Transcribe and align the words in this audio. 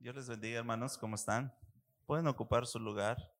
Dios 0.00 0.14
les 0.14 0.28
bendiga, 0.28 0.60
hermanos. 0.60 0.96
¿Cómo 0.96 1.16
están? 1.16 1.52
Pueden 2.06 2.28
ocupar 2.28 2.68
su 2.68 2.78
lugar. 2.78 3.34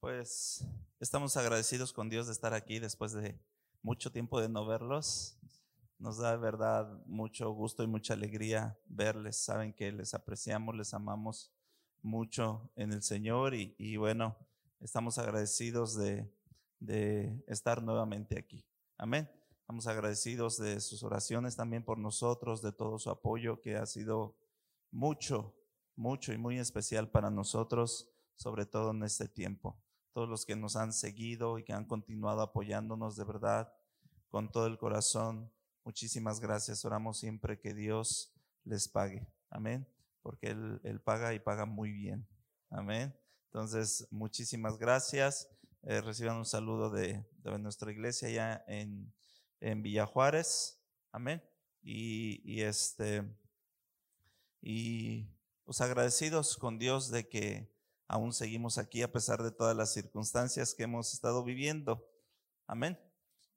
Pues 0.00 0.66
estamos 0.98 1.36
agradecidos 1.36 1.92
con 1.92 2.10
Dios 2.10 2.26
de 2.26 2.32
estar 2.32 2.52
aquí 2.52 2.80
después 2.80 3.12
de 3.12 3.38
mucho 3.80 4.10
tiempo 4.10 4.40
de 4.40 4.48
no 4.48 4.66
verlos. 4.66 5.38
Nos 6.00 6.18
da 6.18 6.32
de 6.32 6.38
verdad 6.38 7.00
mucho 7.06 7.52
gusto 7.52 7.84
y 7.84 7.86
mucha 7.86 8.14
alegría 8.14 8.76
verles. 8.86 9.36
Saben 9.36 9.72
que 9.72 9.92
les 9.92 10.14
apreciamos, 10.14 10.74
les 10.74 10.94
amamos 10.94 11.52
mucho 12.02 12.72
en 12.74 12.92
el 12.92 13.04
Señor 13.04 13.54
y, 13.54 13.76
y 13.78 13.98
bueno, 13.98 14.36
estamos 14.80 15.16
agradecidos 15.18 15.96
de, 15.96 16.28
de 16.80 17.40
estar 17.46 17.84
nuevamente 17.84 18.36
aquí. 18.36 18.66
Amén. 18.98 19.30
Estamos 19.64 19.86
agradecidos 19.86 20.58
de 20.58 20.78
sus 20.78 21.02
oraciones 21.04 21.56
también 21.56 21.82
por 21.86 21.96
nosotros, 21.96 22.60
de 22.60 22.70
todo 22.70 22.98
su 22.98 23.08
apoyo 23.08 23.62
que 23.62 23.76
ha 23.76 23.86
sido 23.86 24.36
mucho, 24.90 25.56
mucho 25.96 26.34
y 26.34 26.36
muy 26.36 26.58
especial 26.58 27.10
para 27.10 27.30
nosotros, 27.30 28.12
sobre 28.34 28.66
todo 28.66 28.90
en 28.90 29.02
este 29.04 29.26
tiempo. 29.26 29.82
Todos 30.12 30.28
los 30.28 30.44
que 30.44 30.54
nos 30.54 30.76
han 30.76 30.92
seguido 30.92 31.58
y 31.58 31.64
que 31.64 31.72
han 31.72 31.86
continuado 31.86 32.42
apoyándonos 32.42 33.16
de 33.16 33.24
verdad 33.24 33.72
con 34.28 34.52
todo 34.52 34.66
el 34.66 34.76
corazón, 34.76 35.50
muchísimas 35.82 36.40
gracias. 36.40 36.84
Oramos 36.84 37.16
siempre 37.16 37.58
que 37.58 37.72
Dios 37.72 38.34
les 38.64 38.86
pague. 38.86 39.26
Amén. 39.48 39.88
Porque 40.20 40.48
Él, 40.48 41.00
paga 41.02 41.32
y 41.32 41.38
paga 41.38 41.64
muy 41.64 41.90
bien. 41.90 42.28
Amén. 42.68 43.18
Entonces, 43.46 44.06
muchísimas 44.10 44.76
gracias. 44.76 45.48
Eh, 45.84 46.02
reciban 46.02 46.36
un 46.36 46.44
saludo 46.44 46.90
de, 46.90 47.24
de 47.38 47.58
nuestra 47.58 47.90
iglesia 47.90 48.28
ya 48.28 48.62
en 48.68 49.10
en 49.60 49.82
Villa 49.82 50.06
Juárez. 50.06 50.80
Amén. 51.12 51.42
Y, 51.82 52.62
este, 52.62 53.22
y 54.60 55.28
pues 55.64 55.80
agradecidos 55.80 56.56
con 56.56 56.78
Dios 56.78 57.10
de 57.10 57.28
que 57.28 57.70
aún 58.08 58.32
seguimos 58.32 58.78
aquí 58.78 59.02
a 59.02 59.12
pesar 59.12 59.42
de 59.42 59.50
todas 59.50 59.76
las 59.76 59.92
circunstancias 59.92 60.74
que 60.74 60.84
hemos 60.84 61.12
estado 61.12 61.44
viviendo. 61.44 62.06
Amén. 62.66 62.98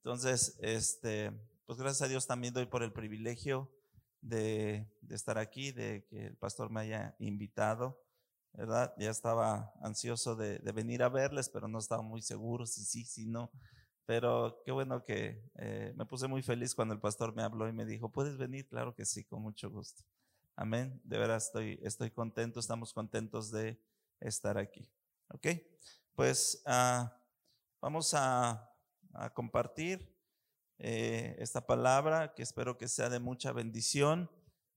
Entonces, 0.03 0.57
este, 0.61 1.31
pues 1.65 1.79
gracias 1.79 2.03
a 2.03 2.09
Dios 2.09 2.27
también 2.27 2.53
doy 2.53 2.65
por 2.65 2.83
el 2.83 2.91
privilegio 2.93 3.71
de, 4.21 4.87
estar 5.09 5.37
aquí, 5.37 5.71
de 5.71 6.05
que 6.09 6.27
el 6.27 6.37
pastor 6.37 6.69
me 6.69 6.81
haya 6.81 7.15
invitado, 7.19 8.01
¿verdad? 8.53 8.93
Ya 8.97 9.09
estaba 9.09 9.73
ansioso 9.81 10.35
de, 10.35 10.59
de, 10.59 10.71
venir 10.71 11.03
a 11.03 11.09
verles, 11.09 11.49
pero 11.49 11.67
no 11.67 11.79
estaba 11.79 12.01
muy 12.01 12.21
seguro 12.21 12.65
si 12.65 12.83
sí, 12.83 13.05
si 13.05 13.25
no. 13.25 13.51
Pero 14.07 14.61
qué 14.63 14.71
bueno 14.71 15.03
que 15.03 15.43
eh, 15.55 15.93
me 15.97 16.05
puse 16.05 16.29
muy 16.29 16.41
feliz 16.41 16.73
cuando 16.73 16.93
el 16.93 17.01
pastor 17.01 17.35
me 17.35 17.43
habló 17.43 17.67
y 17.67 17.73
me 17.73 17.85
dijo, 17.85 18.09
¿puedes 18.09 18.37
venir? 18.37 18.65
Claro 18.65 18.95
que 18.95 19.03
sí, 19.03 19.25
con 19.25 19.41
mucho 19.41 19.69
gusto. 19.69 20.01
Amén. 20.55 21.01
De 21.03 21.17
veras 21.17 21.47
estoy, 21.47 21.77
estoy 21.83 22.09
contento, 22.11 22.61
estamos 22.61 22.93
contentos 22.93 23.51
de 23.51 23.77
estar 24.21 24.57
aquí. 24.57 24.89
¿Ok? 25.27 25.47
Pues 26.15 26.63
ah, 26.65 27.21
vamos 27.81 28.13
a, 28.13 28.73
compartir 29.33 30.15
eh, 30.77 31.35
esta 31.39 31.65
palabra 31.65 32.33
que 32.33 32.43
espero 32.43 32.77
que 32.77 32.87
sea 32.87 33.09
de 33.09 33.19
mucha 33.19 33.51
bendición. 33.51 34.31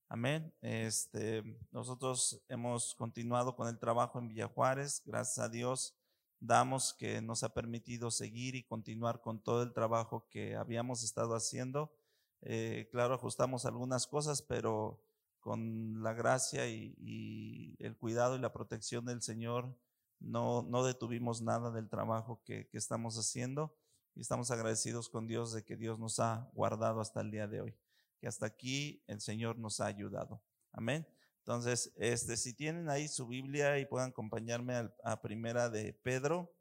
Amén. 0.09 0.53
Este, 0.61 1.45
nosotros 1.71 2.43
hemos 2.49 2.97
continuado 2.97 3.55
con 3.55 3.69
el 3.69 3.79
trabajo 3.79 4.19
en 4.19 4.27
Villa 4.27 4.49
Juárez, 4.49 5.03
gracias 5.05 5.39
a 5.39 5.49
Dios 5.49 6.00
damos 6.41 6.95
que 6.95 7.21
nos 7.21 7.45
ha 7.45 7.55
permitido 7.55 8.11
seguir 8.11 8.55
y 8.55 8.65
continuar 8.65 9.21
con 9.21 9.43
todo 9.43 9.63
el 9.63 9.73
trabajo 9.73 10.27
que 10.31 10.57
habíamos 10.57 11.05
estado 11.05 11.35
haciendo. 11.35 11.93
Eh, 12.41 12.89
claro, 12.91 13.15
ajustamos 13.15 13.67
algunas 13.67 14.07
cosas, 14.07 14.43
pero 14.43 15.03
con 15.39 16.03
la 16.03 16.15
gracia 16.15 16.69
y, 16.69 17.77
el 17.79 17.97
cuidado 17.97 18.37
y 18.37 18.41
la 18.41 18.53
protección 18.53 19.05
del 19.05 19.23
Señor, 19.23 19.75
no, 20.19 20.63
no 20.63 20.85
detuvimos 20.85 21.41
nada 21.41 21.71
del 21.71 21.89
trabajo 21.89 22.43
que, 22.45 22.69
que 22.69 22.79
estamos 22.79 23.17
haciendo 23.17 23.75
y 24.15 24.21
estamos 24.21 24.51
agradecidos 24.51 25.09
con 25.09 25.27
Dios 25.27 25.53
de 25.53 25.65
que 25.65 25.77
Dios 25.77 25.99
nos 25.99 26.19
ha 26.21 26.51
guardado 26.53 27.01
hasta 27.01 27.21
el 27.21 27.31
día 27.31 27.47
de 27.47 27.63
hoy, 27.63 27.77
que 28.19 28.29
hasta 28.29 28.47
aquí 28.47 29.03
el 29.07 29.21
Señor 29.21 29.59
nos 29.59 29.81
ha 29.81 29.87
ayudado. 29.87 30.43
Amén. 30.73 31.07
Entonces, 31.41 31.93
este, 31.97 32.37
si 32.37 32.55
tienen 32.55 32.89
ahí 32.91 33.09
su 33.09 33.27
Biblia 33.27 33.79
y 33.79 33.87
puedan 33.87 34.11
acompañarme 34.11 34.91
a, 35.05 35.23
primera 35.23 35.69
de 35.71 35.95
Pedro. 35.95 36.53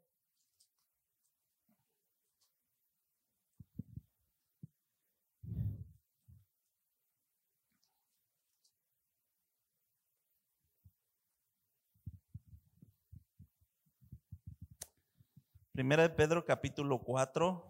Primera 15.72 16.02
de 16.02 16.10
Pedro 16.10 16.44
capítulo 16.44 17.00
4. 17.02 17.69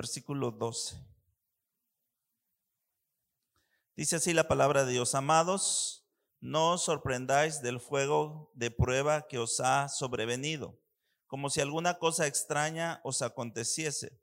Versículo 0.00 0.50
12. 0.50 0.96
Dice 3.94 4.16
así 4.16 4.32
la 4.32 4.48
palabra 4.48 4.86
de 4.86 4.92
Dios, 4.92 5.14
amados, 5.14 6.08
no 6.40 6.72
os 6.72 6.84
sorprendáis 6.84 7.60
del 7.60 7.80
fuego 7.80 8.50
de 8.54 8.70
prueba 8.70 9.28
que 9.28 9.38
os 9.38 9.60
ha 9.60 9.90
sobrevenido, 9.90 10.80
como 11.26 11.50
si 11.50 11.60
alguna 11.60 11.98
cosa 11.98 12.26
extraña 12.26 13.02
os 13.04 13.20
aconteciese, 13.20 14.18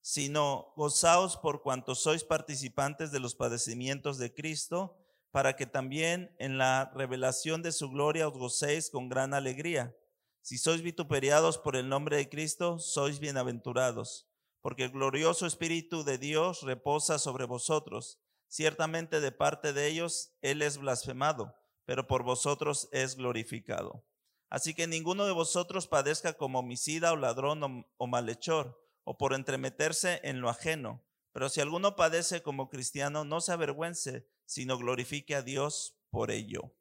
sino 0.00 0.72
gozaos 0.76 1.36
por 1.36 1.62
cuanto 1.62 1.96
sois 1.96 2.22
participantes 2.22 3.10
de 3.10 3.18
los 3.18 3.34
padecimientos 3.34 4.18
de 4.18 4.32
Cristo, 4.32 5.04
para 5.32 5.56
que 5.56 5.66
también 5.66 6.32
en 6.38 6.58
la 6.58 6.92
revelación 6.94 7.60
de 7.60 7.72
su 7.72 7.90
gloria 7.90 8.28
os 8.28 8.38
gocéis 8.38 8.88
con 8.88 9.08
gran 9.08 9.34
alegría. 9.34 9.96
Si 10.42 10.58
sois 10.58 10.80
vituperiados 10.80 11.58
por 11.58 11.74
el 11.74 11.88
nombre 11.88 12.18
de 12.18 12.28
Cristo, 12.28 12.78
sois 12.78 13.18
bienaventurados 13.18 14.27
porque 14.60 14.84
el 14.84 14.90
glorioso 14.90 15.46
Espíritu 15.46 16.04
de 16.04 16.18
Dios 16.18 16.62
reposa 16.62 17.18
sobre 17.18 17.44
vosotros. 17.44 18.20
Ciertamente 18.48 19.20
de 19.20 19.32
parte 19.32 19.72
de 19.72 19.86
ellos 19.86 20.32
Él 20.40 20.62
es 20.62 20.78
blasfemado, 20.78 21.54
pero 21.84 22.06
por 22.06 22.22
vosotros 22.22 22.88
es 22.92 23.16
glorificado. 23.16 24.04
Así 24.50 24.74
que 24.74 24.86
ninguno 24.86 25.26
de 25.26 25.32
vosotros 25.32 25.86
padezca 25.86 26.32
como 26.32 26.60
homicida 26.60 27.12
o 27.12 27.16
ladrón 27.16 27.84
o, 27.96 28.06
malhechor, 28.06 28.82
o 29.04 29.18
por 29.18 29.34
entremeterse 29.34 30.20
en 30.24 30.40
lo 30.40 30.48
ajeno. 30.48 31.04
Pero 31.32 31.48
si 31.50 31.60
alguno 31.60 31.96
padece 31.96 32.42
como 32.42 32.70
cristiano, 32.70 33.24
no 33.24 33.40
se 33.40 33.52
avergüence, 33.52 34.26
sino 34.46 34.78
glorifique 34.78 35.34
a 35.34 35.42
Dios 35.42 35.98
por 36.10 36.30
ello. 36.30 36.74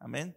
Amén. 0.00 0.36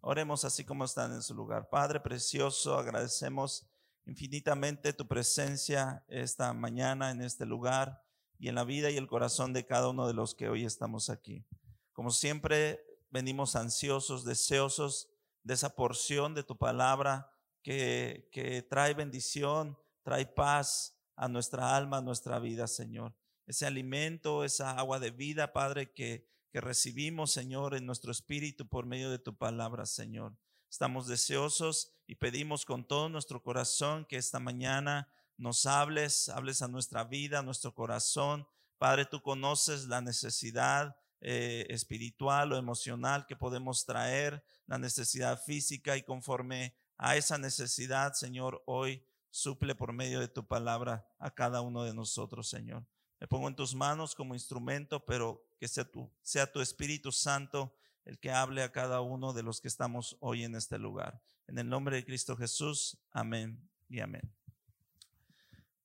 Oremos 0.00 0.44
así 0.44 0.64
como 0.64 0.84
están 0.84 1.12
en 1.12 1.22
su 1.22 1.34
lugar. 1.34 1.68
Padre 1.68 2.00
precioso, 2.00 2.76
agradecemos 2.76 3.66
infinitamente 4.06 4.92
tu 4.92 5.06
presencia 5.06 6.04
esta 6.08 6.52
mañana 6.52 7.10
en 7.10 7.20
este 7.20 7.44
lugar 7.44 8.02
y 8.38 8.48
en 8.48 8.54
la 8.54 8.64
vida 8.64 8.90
y 8.90 8.96
el 8.96 9.08
corazón 9.08 9.52
de 9.52 9.66
cada 9.66 9.88
uno 9.88 10.06
de 10.06 10.14
los 10.14 10.34
que 10.34 10.48
hoy 10.48 10.64
estamos 10.64 11.10
aquí. 11.10 11.44
Como 11.92 12.10
siempre, 12.10 12.80
venimos 13.10 13.56
ansiosos, 13.56 14.24
deseosos 14.24 15.08
de 15.42 15.54
esa 15.54 15.74
porción 15.74 16.34
de 16.34 16.42
tu 16.42 16.56
palabra 16.56 17.30
que, 17.62 18.28
que 18.32 18.62
trae 18.62 18.94
bendición, 18.94 19.78
trae 20.02 20.26
paz 20.26 20.96
a 21.16 21.28
nuestra 21.28 21.76
alma, 21.76 21.98
a 21.98 22.02
nuestra 22.02 22.38
vida, 22.38 22.66
Señor. 22.68 23.14
Ese 23.46 23.66
alimento, 23.66 24.44
esa 24.44 24.72
agua 24.72 25.00
de 25.00 25.10
vida, 25.10 25.52
Padre, 25.52 25.92
que, 25.92 26.28
que 26.52 26.60
recibimos, 26.60 27.32
Señor, 27.32 27.74
en 27.74 27.86
nuestro 27.86 28.12
espíritu 28.12 28.68
por 28.68 28.86
medio 28.86 29.10
de 29.10 29.18
tu 29.18 29.36
palabra, 29.36 29.86
Señor. 29.86 30.36
Estamos 30.70 31.06
deseosos 31.06 31.92
y 32.06 32.16
pedimos 32.16 32.64
con 32.64 32.86
todo 32.86 33.08
nuestro 33.08 33.42
corazón 33.42 34.04
que 34.04 34.16
esta 34.16 34.40
mañana 34.40 35.08
nos 35.36 35.66
hables, 35.66 36.28
hables 36.28 36.62
a 36.62 36.68
nuestra 36.68 37.04
vida, 37.04 37.38
a 37.38 37.42
nuestro 37.42 37.74
corazón. 37.74 38.46
Padre, 38.78 39.06
tú 39.06 39.22
conoces 39.22 39.86
la 39.86 40.00
necesidad 40.00 40.96
eh, 41.20 41.66
espiritual 41.70 42.52
o 42.52 42.56
emocional 42.56 43.26
que 43.26 43.36
podemos 43.36 43.86
traer, 43.86 44.44
la 44.66 44.78
necesidad 44.78 45.42
física 45.42 45.96
y 45.96 46.02
conforme 46.02 46.76
a 46.98 47.16
esa 47.16 47.38
necesidad, 47.38 48.12
Señor, 48.12 48.62
hoy 48.66 49.04
suple 49.30 49.74
por 49.74 49.92
medio 49.92 50.20
de 50.20 50.28
tu 50.28 50.46
palabra 50.46 51.06
a 51.18 51.30
cada 51.30 51.60
uno 51.60 51.84
de 51.84 51.94
nosotros, 51.94 52.48
Señor. 52.48 52.86
Me 53.20 53.26
pongo 53.26 53.48
en 53.48 53.56
tus 53.56 53.74
manos 53.74 54.14
como 54.14 54.34
instrumento, 54.34 55.04
pero 55.04 55.42
que 55.58 55.68
sea 55.68 55.84
tu, 55.84 56.10
sea 56.22 56.50
tu 56.50 56.60
Espíritu 56.60 57.12
Santo 57.12 57.74
el 58.06 58.18
que 58.20 58.30
hable 58.30 58.62
a 58.62 58.72
cada 58.72 59.00
uno 59.00 59.32
de 59.32 59.42
los 59.42 59.60
que 59.60 59.68
estamos 59.68 60.16
hoy 60.20 60.44
en 60.44 60.54
este 60.54 60.78
lugar. 60.78 61.20
En 61.48 61.58
el 61.58 61.68
nombre 61.68 61.96
de 61.96 62.04
Cristo 62.04 62.36
Jesús, 62.36 62.98
amén 63.10 63.68
y 63.88 64.00
amén. 64.00 64.32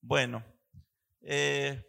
Bueno, 0.00 0.44
eh, 1.20 1.84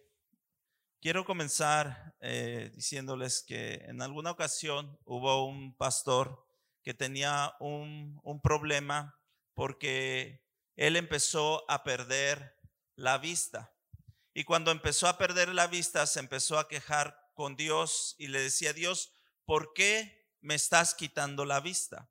quiero 1.00 1.24
comenzar 1.24 2.15
eh, 2.19 2.71
diciéndoles 2.74 3.44
que 3.44 3.75
en 3.85 4.01
alguna 4.01 4.31
ocasión 4.31 5.00
hubo 5.06 5.45
un 5.45 5.75
pastor 5.77 6.45
que 6.81 6.95
tenía 6.95 7.56
un, 7.59 8.19
un 8.24 8.41
problema 8.41 9.19
porque 9.53 10.44
él 10.75 10.95
empezó 10.95 11.63
a 11.69 11.83
perder 11.83 12.57
la 12.95 13.19
vista. 13.19 13.71
Y 14.33 14.45
cuando 14.45 14.71
empezó 14.71 15.07
a 15.07 15.19
perder 15.19 15.50
la 15.50 15.68
vista, 15.68 16.07
se 16.07 16.19
empezó 16.19 16.57
a 16.57 16.68
quejar 16.68 17.29
con 17.36 17.56
Dios 17.56 18.15
y 18.18 18.27
le 18.27 18.41
decía, 18.41 18.74
Dios, 18.74 19.13
¿por 19.45 19.74
qué 19.74 20.23
me 20.44 20.56
estás 20.56 20.94
quitando 20.94 21.45
la 21.45 21.60
vista? 21.60 22.10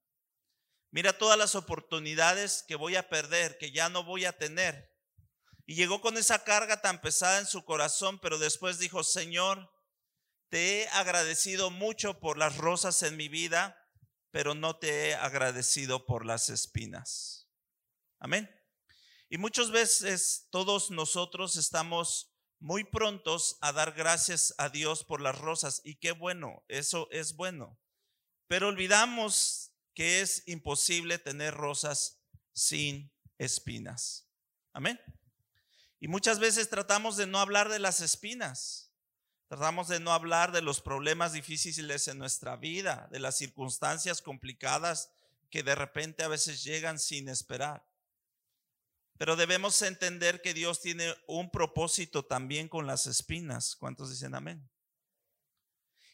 Mira 0.90 1.16
todas 1.16 1.38
las 1.38 1.54
oportunidades 1.54 2.64
que 2.66 2.74
voy 2.74 2.96
a 2.96 3.08
perder, 3.08 3.56
que 3.58 3.70
ya 3.70 3.88
no 3.88 4.04
voy 4.04 4.24
a 4.24 4.36
tener. 4.36 4.92
Y 5.64 5.74
llegó 5.74 6.00
con 6.00 6.16
esa 6.16 6.42
carga 6.42 6.82
tan 6.82 7.00
pesada 7.00 7.38
en 7.38 7.46
su 7.46 7.64
corazón, 7.64 8.18
pero 8.18 8.38
después 8.38 8.78
dijo, 8.78 9.04
Señor, 9.04 9.70
te 10.48 10.82
he 10.82 10.88
agradecido 10.88 11.70
mucho 11.70 12.20
por 12.20 12.36
las 12.36 12.56
rosas 12.56 13.02
en 13.02 13.16
mi 13.16 13.28
vida, 13.28 13.78
pero 14.30 14.54
no 14.54 14.76
te 14.76 15.08
he 15.08 15.14
agradecido 15.14 16.04
por 16.04 16.26
las 16.26 16.48
espinas. 16.48 17.48
Amén. 18.18 18.50
Y 19.28 19.38
muchas 19.38 19.70
veces 19.70 20.48
todos 20.50 20.90
nosotros 20.90 21.56
estamos 21.56 22.34
muy 22.58 22.84
prontos 22.84 23.56
a 23.60 23.72
dar 23.72 23.92
gracias 23.92 24.54
a 24.58 24.68
Dios 24.68 25.04
por 25.04 25.20
las 25.20 25.38
rosas 25.38 25.80
y 25.84 25.96
qué 25.96 26.12
bueno, 26.12 26.64
eso 26.68 27.08
es 27.10 27.34
bueno. 27.34 27.78
Pero 28.48 28.68
olvidamos 28.68 29.72
que 29.94 30.20
es 30.20 30.42
imposible 30.46 31.18
tener 31.18 31.54
rosas 31.54 32.18
sin 32.52 33.10
espinas. 33.38 34.26
Amén. 34.72 35.00
Y 36.00 36.08
muchas 36.08 36.38
veces 36.38 36.68
tratamos 36.68 37.16
de 37.16 37.26
no 37.26 37.38
hablar 37.38 37.68
de 37.68 37.78
las 37.78 38.00
espinas. 38.00 38.90
Tratamos 39.48 39.88
de 39.88 40.00
no 40.00 40.12
hablar 40.12 40.50
de 40.50 40.62
los 40.62 40.80
problemas 40.80 41.32
difíciles 41.32 42.08
en 42.08 42.18
nuestra 42.18 42.56
vida, 42.56 43.08
de 43.12 43.20
las 43.20 43.36
circunstancias 43.36 44.22
complicadas 44.22 45.10
que 45.50 45.62
de 45.62 45.74
repente 45.74 46.24
a 46.24 46.28
veces 46.28 46.64
llegan 46.64 46.98
sin 46.98 47.28
esperar. 47.28 47.86
Pero 49.18 49.36
debemos 49.36 49.80
entender 49.82 50.40
que 50.40 50.54
Dios 50.54 50.80
tiene 50.80 51.14
un 51.26 51.50
propósito 51.50 52.24
también 52.24 52.68
con 52.68 52.86
las 52.86 53.06
espinas. 53.06 53.76
¿Cuántos 53.76 54.10
dicen 54.10 54.34
amén? 54.34 54.68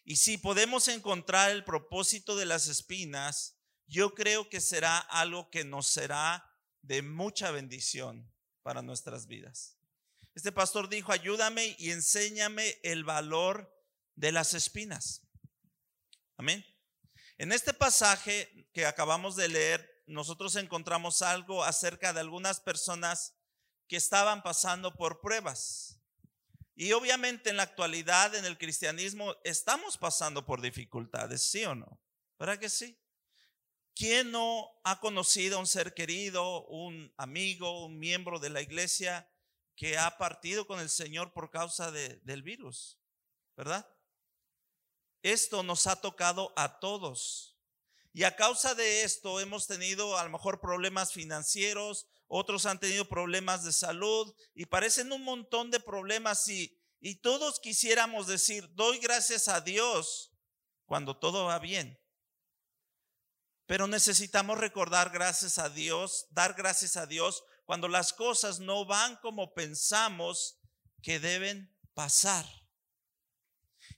Y 0.08 0.16
si 0.16 0.38
podemos 0.38 0.88
encontrar 0.88 1.50
el 1.50 1.64
propósito 1.64 2.34
de 2.34 2.46
las 2.46 2.66
espinas, 2.66 3.58
yo 3.86 4.14
creo 4.14 4.48
que 4.48 4.58
será 4.58 4.96
algo 4.96 5.50
que 5.50 5.64
nos 5.64 5.86
será 5.86 6.50
de 6.80 7.02
mucha 7.02 7.50
bendición 7.50 8.32
para 8.62 8.80
nuestras 8.80 9.26
vidas. 9.26 9.76
Este 10.34 10.50
pastor 10.50 10.88
dijo, 10.88 11.12
ayúdame 11.12 11.76
y 11.78 11.90
enséñame 11.90 12.78
el 12.84 13.04
valor 13.04 13.70
de 14.14 14.32
las 14.32 14.54
espinas. 14.54 15.28
Amén. 16.38 16.64
En 17.36 17.52
este 17.52 17.74
pasaje 17.74 18.70
que 18.72 18.86
acabamos 18.86 19.36
de 19.36 19.48
leer, 19.48 20.04
nosotros 20.06 20.56
encontramos 20.56 21.20
algo 21.20 21.64
acerca 21.64 22.14
de 22.14 22.20
algunas 22.20 22.60
personas 22.60 23.34
que 23.86 23.96
estaban 23.96 24.42
pasando 24.42 24.94
por 24.94 25.20
pruebas. 25.20 25.97
Y 26.80 26.92
obviamente 26.92 27.50
en 27.50 27.56
la 27.56 27.64
actualidad, 27.64 28.36
en 28.36 28.44
el 28.44 28.56
cristianismo, 28.56 29.34
estamos 29.42 29.98
pasando 29.98 30.46
por 30.46 30.60
dificultades, 30.60 31.42
¿sí 31.42 31.64
o 31.64 31.74
no? 31.74 32.00
¿Verdad 32.38 32.60
que 32.60 32.68
sí? 32.68 32.96
¿Quién 33.96 34.30
no 34.30 34.70
ha 34.84 35.00
conocido 35.00 35.56
a 35.56 35.60
un 35.60 35.66
ser 35.66 35.92
querido, 35.92 36.64
un 36.66 37.12
amigo, 37.16 37.84
un 37.84 37.98
miembro 37.98 38.38
de 38.38 38.50
la 38.50 38.62
iglesia 38.62 39.28
que 39.74 39.98
ha 39.98 40.18
partido 40.18 40.68
con 40.68 40.78
el 40.78 40.88
Señor 40.88 41.32
por 41.32 41.50
causa 41.50 41.90
del 41.90 42.42
virus? 42.44 43.00
¿Verdad? 43.56 43.84
Esto 45.24 45.64
nos 45.64 45.88
ha 45.88 46.00
tocado 46.00 46.52
a 46.54 46.78
todos. 46.78 47.57
Y 48.18 48.24
a 48.24 48.34
causa 48.34 48.74
de 48.74 49.04
esto 49.04 49.38
hemos 49.38 49.68
tenido 49.68 50.18
a 50.18 50.24
lo 50.24 50.30
mejor 50.30 50.60
problemas 50.60 51.12
financieros, 51.12 52.08
otros 52.26 52.66
han 52.66 52.80
tenido 52.80 53.08
problemas 53.08 53.62
de 53.62 53.72
salud 53.72 54.34
y 54.56 54.66
parecen 54.66 55.12
un 55.12 55.22
montón 55.22 55.70
de 55.70 55.78
problemas 55.78 56.48
y, 56.48 56.76
y 56.98 57.20
todos 57.20 57.60
quisiéramos 57.60 58.26
decir, 58.26 58.74
doy 58.74 58.98
gracias 58.98 59.46
a 59.46 59.60
Dios 59.60 60.32
cuando 60.84 61.16
todo 61.16 61.44
va 61.44 61.60
bien. 61.60 61.96
Pero 63.66 63.86
necesitamos 63.86 64.58
recordar 64.58 65.10
gracias 65.10 65.60
a 65.60 65.68
Dios, 65.68 66.26
dar 66.30 66.54
gracias 66.54 66.96
a 66.96 67.06
Dios 67.06 67.44
cuando 67.66 67.86
las 67.86 68.12
cosas 68.12 68.58
no 68.58 68.84
van 68.84 69.14
como 69.18 69.54
pensamos 69.54 70.58
que 71.04 71.20
deben 71.20 71.72
pasar. 71.94 72.44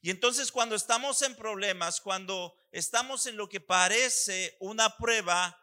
Y 0.01 0.11
entonces 0.11 0.53
cuando 0.53 0.75
estamos 0.75 1.23
en 1.23 1.35
problemas, 1.35 2.01
cuando 2.01 2.55
estamos 2.71 3.27
en 3.27 3.37
lo 3.37 3.49
que 3.49 3.61
parece 3.61 4.57
una 4.61 4.97
prueba, 4.97 5.59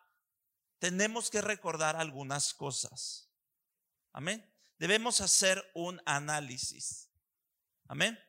tenemos 0.79 1.29
que 1.29 1.41
recordar 1.41 1.95
algunas 1.95 2.53
cosas. 2.53 3.29
Amén. 4.13 4.47
Debemos 4.77 5.21
hacer 5.21 5.63
un 5.73 6.01
análisis. 6.05 7.09
Amén. 7.87 8.19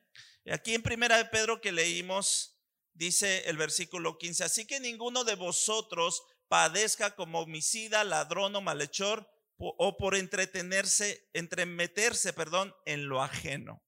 Aquí 0.51 0.75
en 0.75 0.83
Primera 0.83 1.19
de 1.19 1.27
Pedro 1.27 1.61
que 1.61 1.73
leímos, 1.73 2.59
dice 2.95 3.49
el 3.49 3.57
versículo 3.57 4.17
15, 4.17 4.45
así 4.45 4.67
que 4.67 4.81
ninguno 4.81 5.25
de 5.25 5.35
vosotros 5.35 6.23
padezca 6.49 7.15
como 7.15 7.41
homicida, 7.41 8.03
ladrón 8.05 8.57
o 8.57 8.61
malhechor 8.61 9.31
o 9.59 9.97
por 9.99 10.15
entretenerse, 10.15 11.29
entremeterse, 11.33 12.33
perdón, 12.33 12.75
en 12.87 13.09
lo 13.09 13.23
ajeno. 13.23 13.83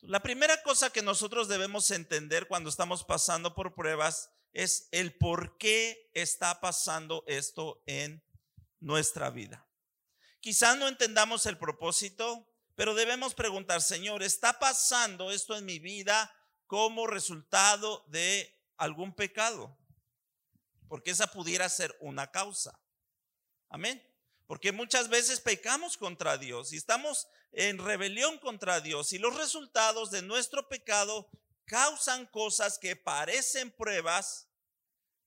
La 0.00 0.22
primera 0.22 0.62
cosa 0.62 0.90
que 0.90 1.02
nosotros 1.02 1.48
debemos 1.48 1.90
entender 1.90 2.46
cuando 2.48 2.70
estamos 2.70 3.04
pasando 3.04 3.54
por 3.54 3.74
pruebas 3.74 4.30
es 4.52 4.88
el 4.92 5.16
por 5.16 5.58
qué 5.58 6.10
está 6.14 6.60
pasando 6.60 7.24
esto 7.26 7.82
en 7.86 8.22
nuestra 8.80 9.30
vida. 9.30 9.68
Quizás 10.40 10.78
no 10.78 10.86
entendamos 10.86 11.46
el 11.46 11.58
propósito, 11.58 12.48
pero 12.74 12.94
debemos 12.94 13.34
preguntar, 13.34 13.82
Señor, 13.82 14.22
¿está 14.22 14.58
pasando 14.58 15.32
esto 15.32 15.56
en 15.56 15.64
mi 15.64 15.78
vida 15.78 16.32
como 16.66 17.06
resultado 17.06 18.04
de 18.08 18.54
algún 18.76 19.14
pecado? 19.14 19.76
Porque 20.88 21.10
esa 21.10 21.26
pudiera 21.26 21.68
ser 21.68 21.96
una 22.00 22.30
causa. 22.30 22.80
Amén. 23.68 24.02
Porque 24.46 24.72
muchas 24.72 25.08
veces 25.08 25.40
pecamos 25.40 25.96
contra 25.96 26.38
Dios 26.38 26.72
y 26.72 26.76
estamos 26.76 27.26
en 27.52 27.78
rebelión 27.78 28.38
contra 28.38 28.80
Dios 28.80 29.12
y 29.12 29.18
los 29.18 29.36
resultados 29.36 30.10
de 30.10 30.22
nuestro 30.22 30.68
pecado 30.68 31.28
causan 31.64 32.26
cosas 32.26 32.78
que 32.78 32.94
parecen 32.94 33.72
pruebas, 33.72 34.48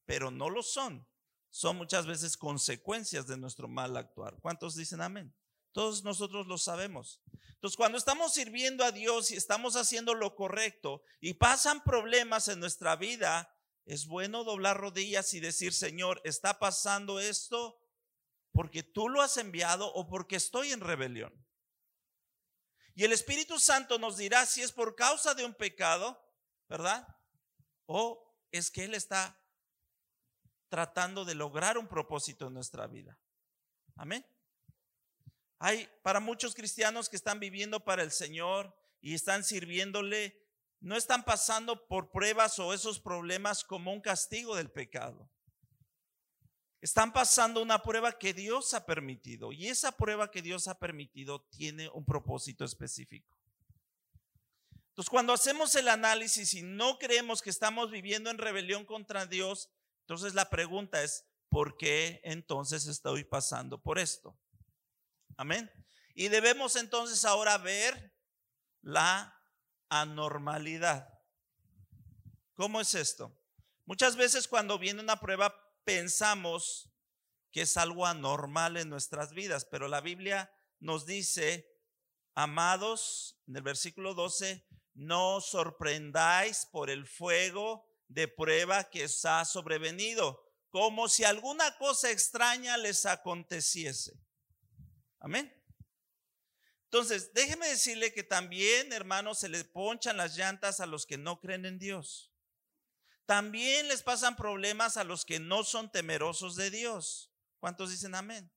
pero 0.06 0.31
no 0.31 0.50
lo 0.50 0.63
son. 0.63 1.06
Son 1.50 1.75
muchas 1.75 2.06
veces 2.06 2.38
consecuencias 2.38 3.27
de 3.27 3.38
nuestro 3.38 3.68
mal 3.68 3.98
actuar. 3.98 4.38
¿Cuántos 4.39 4.75
dicen 4.75 5.01
amén? 5.01 5.34
Todos 5.72 6.03
nosotros 6.03 6.48
lo 6.48 6.58
sabemos. 6.58 7.22
Entonces, 7.60 7.75
cuando 7.75 7.98
estamos 7.98 8.34
sirviendo 8.34 8.86
a 8.86 8.91
Dios 8.91 9.32
y 9.32 9.36
estamos 9.36 9.75
haciendo 9.75 10.13
lo 10.13 10.36
correcto 10.36 11.03
y 11.20 11.34
pasan 11.34 11.84
problemas 11.84 12.48
en 12.48 12.60
nuestra 12.60 12.96
vida, 12.96 13.53
es 13.86 14.05
bueno 14.08 14.44
doblar 14.44 14.77
rodillas 14.77 15.34
y 15.34 15.39
decir, 15.39 15.74
Señor, 15.74 16.22
está 16.24 16.60
pasando 16.60 17.20
esto 17.20 17.77
porque 18.51 18.84
tú 18.84 19.10
lo 19.10 19.22
has 19.22 19.38
enviado 19.38 19.91
o 19.94 20.08
porque 20.08 20.36
estoy 20.36 20.72
en 20.72 20.82
rebelión. 20.82 21.34
Y 22.96 23.03
el 23.06 23.13
Espíritu 23.13 23.60
Santo 23.60 23.98
nos 23.98 24.18
dirá 24.18 24.46
si 24.46 24.62
es 24.62 24.72
por 24.72 24.96
causa 24.96 25.34
de 25.34 25.46
un 25.46 25.53
pecado, 25.53 26.22
¿verdad? 26.68 27.08
O 27.86 28.36
es 28.51 28.70
que 28.70 28.84
Él 28.84 28.94
está 28.94 29.39
tratando 30.68 31.25
de 31.25 31.36
lograr 31.36 31.77
un 31.77 31.88
propósito 31.88 32.48
en 32.48 32.53
nuestra 32.53 32.88
vida. 32.88 33.18
Amén. 33.96 34.25
Hay 35.60 35.89
para 36.03 36.20
muchos 36.20 36.53
cristianos 36.53 37.10
que 37.10 37.15
están 37.15 37.39
viviendo 37.39 37.84
para 37.84 38.03
el 38.03 38.12
Señor 38.12 38.75
y 39.01 39.13
están 39.13 39.44
sirviéndole, 39.44 40.41
no 40.79 40.96
están 40.96 41.25
pasando 41.25 41.88
por 41.88 42.12
pruebas 42.12 42.60
o 42.60 42.74
esos 42.74 43.00
problemas 43.00 43.63
como 43.63 43.91
un 43.91 44.01
castigo 44.01 44.56
del 44.56 44.72
pecado. 44.72 45.29
Están 46.81 47.12
pasando 47.12 47.62
una 47.62 47.81
prueba 47.81 48.17
que 48.17 48.33
Dios 48.33 48.74
ha 48.74 48.86
permitido 48.86 49.51
y 49.51 49.67
esa 49.67 49.91
prueba 49.91 50.31
que 50.31 50.41
Dios 50.41 50.67
ha 50.67 50.79
permitido 50.79 51.41
tiene 51.50 51.89
un 51.89 52.05
propósito 52.05 52.63
específico. 52.63 53.36
Entonces, 54.89 55.09
cuando 55.09 55.33
hacemos 55.33 55.75
el 55.75 55.88
análisis 55.88 56.53
y 56.53 56.62
no 56.62 56.98
creemos 56.98 57.41
que 57.41 57.50
estamos 57.50 57.91
viviendo 57.91 58.29
en 58.29 58.38
rebelión 58.38 58.86
contra 58.86 59.25
Dios, 59.25 59.69
entonces 60.01 60.33
la 60.33 60.50
pregunta 60.50 61.03
es, 61.03 61.25
¿por 61.50 61.77
qué 61.77 62.21
entonces 62.24 62.88
estoy 62.88 63.24
pasando 63.24 63.81
por 63.81 64.00
esto? 64.00 64.38
Amén. 65.38 65.71
Y 66.15 66.27
debemos 66.27 66.75
entonces 66.75 67.24
ahora 67.25 67.57
ver 67.57 68.13
la 68.81 69.38
anormalidad. 69.89 71.17
¿Cómo 72.55 72.81
es 72.81 72.93
esto? 72.93 73.33
Muchas 73.86 74.15
veces 74.15 74.48
cuando 74.48 74.77
viene 74.77 75.01
una 75.01 75.19
prueba 75.19 75.55
pensamos 75.89 76.88
que 77.51 77.62
es 77.62 77.75
algo 77.75 78.05
anormal 78.05 78.77
en 78.77 78.89
nuestras 78.89 79.34
vidas, 79.34 79.65
pero 79.65 79.88
la 79.88 80.01
Biblia 80.01 80.53
nos 80.79 81.08
dice, 81.08 81.67
amados, 82.36 83.41
en 83.48 83.55
el 83.55 83.63
versículo 83.63 84.13
12, 84.13 84.67
no 84.93 85.41
sorprendáis 85.41 86.67
por 86.72 86.91
el 86.91 87.08
fuego 87.08 87.88
de 88.08 88.27
prueba 88.27 88.84
que 88.91 89.05
os 89.05 89.25
ha 89.25 89.43
sobrevenido, 89.46 90.48
como 90.69 91.10
si 91.10 91.24
alguna 91.24 91.75
cosa 91.79 92.12
extraña 92.12 92.77
les 92.77 93.08
aconteciese. 93.08 94.13
Amén. 95.19 95.51
Entonces, 96.84 97.34
déjeme 97.34 97.67
decirle 97.67 98.13
que 98.13 98.24
también, 98.24 98.93
hermanos, 98.93 99.39
se 99.39 99.50
les 99.50 99.63
ponchan 99.63 100.17
las 100.17 100.38
llantas 100.38 100.81
a 100.81 100.86
los 100.86 101.08
que 101.08 101.17
no 101.17 101.39
creen 101.39 101.65
en 101.65 101.79
Dios. 101.79 102.28
También 103.29 103.88
les 103.89 104.01
pasan 104.01 104.36
problemas 104.36 104.98
a 104.98 105.03
los 105.03 105.24
que 105.24 105.39
no 105.39 105.63
son 105.63 105.91
temerosos 105.91 106.55
de 106.55 106.71
Dios. 106.71 107.31
¿Cuántos 107.59 107.91
dicen 107.91 108.15
amén? 108.15 108.51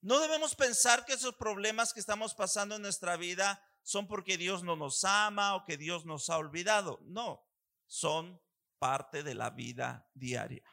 No 0.00 0.18
debemos 0.18 0.54
pensar 0.54 1.04
que 1.04 1.12
esos 1.12 1.34
problemas 1.34 1.92
que 1.92 2.00
estamos 2.00 2.34
pasando 2.34 2.76
en 2.76 2.80
nuestra 2.80 3.18
vida 3.18 3.62
son 3.82 4.08
porque 4.08 4.38
Dios 4.38 4.62
no 4.62 4.76
nos 4.76 5.04
ama 5.04 5.54
o 5.56 5.66
que 5.66 5.76
Dios 5.76 6.06
nos 6.06 6.30
ha 6.30 6.38
olvidado. 6.38 7.00
No, 7.02 7.46
son 7.86 8.40
parte 8.78 9.22
de 9.22 9.34
la 9.34 9.50
vida 9.50 10.08
diaria. 10.14 10.64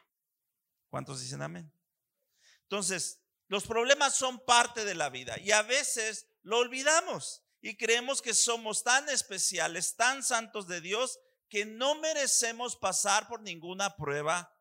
¿Cuántos 0.88 1.20
dicen 1.20 1.42
amén? 1.42 1.70
Entonces, 2.62 3.20
los 3.48 3.66
problemas 3.66 4.16
son 4.16 4.42
parte 4.46 4.86
de 4.86 4.94
la 4.94 5.10
vida 5.10 5.38
y 5.38 5.50
a 5.50 5.60
veces 5.60 6.26
lo 6.40 6.56
olvidamos 6.56 7.42
y 7.60 7.76
creemos 7.76 8.22
que 8.22 8.32
somos 8.32 8.82
tan 8.82 9.10
especiales, 9.10 9.94
tan 9.94 10.22
santos 10.22 10.66
de 10.66 10.80
Dios, 10.80 11.20
que 11.48 11.64
no 11.64 11.94
merecemos 11.96 12.76
pasar 12.76 13.28
por 13.28 13.40
ninguna 13.42 13.96
prueba 13.96 14.54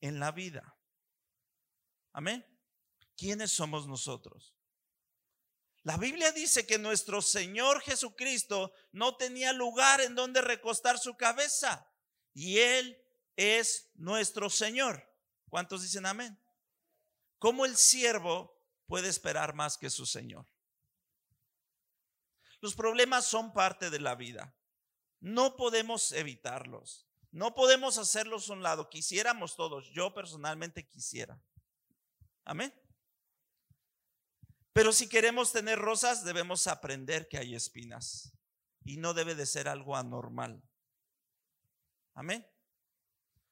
en 0.00 0.20
la 0.20 0.30
vida. 0.32 0.76
Amén. 2.12 2.46
¿Quiénes 3.16 3.52
somos 3.52 3.86
nosotros? 3.86 4.54
La 5.84 5.96
Biblia 5.96 6.30
dice 6.32 6.66
que 6.66 6.78
nuestro 6.78 7.22
Señor 7.22 7.80
Jesucristo 7.80 8.72
no 8.92 9.16
tenía 9.16 9.52
lugar 9.52 10.00
en 10.00 10.14
donde 10.14 10.40
recostar 10.40 10.98
su 10.98 11.16
cabeza 11.16 11.90
y 12.34 12.58
Él 12.58 13.02
es 13.36 13.90
nuestro 13.94 14.48
Señor. 14.48 15.08
¿Cuántos 15.48 15.82
dicen 15.82 16.06
amén? 16.06 16.38
¿Cómo 17.38 17.66
el 17.66 17.76
siervo 17.76 18.56
puede 18.86 19.08
esperar 19.08 19.54
más 19.54 19.76
que 19.76 19.90
su 19.90 20.06
Señor? 20.06 20.46
Los 22.60 22.76
problemas 22.76 23.26
son 23.26 23.52
parte 23.52 23.90
de 23.90 23.98
la 23.98 24.14
vida. 24.14 24.54
No 25.22 25.56
podemos 25.56 26.10
evitarlos. 26.10 27.06
No 27.30 27.54
podemos 27.54 27.96
hacerlos 27.96 28.50
a 28.50 28.54
un 28.54 28.62
lado. 28.64 28.90
Quisiéramos 28.90 29.54
todos. 29.54 29.88
Yo 29.92 30.12
personalmente 30.12 30.84
quisiera. 30.84 31.40
Amén. 32.44 32.74
Pero 34.72 34.92
si 34.92 35.08
queremos 35.08 35.52
tener 35.52 35.78
rosas, 35.78 36.24
debemos 36.24 36.66
aprender 36.66 37.28
que 37.28 37.38
hay 37.38 37.54
espinas. 37.54 38.36
Y 38.84 38.96
no 38.96 39.14
debe 39.14 39.36
de 39.36 39.46
ser 39.46 39.68
algo 39.68 39.96
anormal. 39.96 40.60
Amén. 42.14 42.44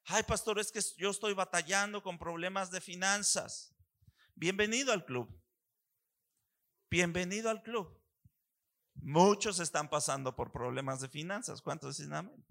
Ay, 0.07 0.25
pastor, 0.25 0.59
es 0.59 0.73
que 0.73 0.81
yo 0.99 1.11
estoy 1.11 1.35
batallando 1.35 2.03
con 2.03 2.19
problemas 2.19 2.73
de 2.73 2.81
finanzas. 2.81 3.73
Bienvenido 4.35 4.93
al 4.93 5.05
club. 5.05 5.41
Bienvenido 6.91 7.49
al 7.49 7.63
club. 7.63 8.00
Muchos 9.03 9.61
están 9.61 9.89
pasando 9.89 10.37
por 10.37 10.53
problemas 10.53 11.01
de 11.01 11.09
finanzas. 11.09 11.63
¿Cuántos 11.63 11.97
dicen 11.97 12.13
amén? 12.13 12.45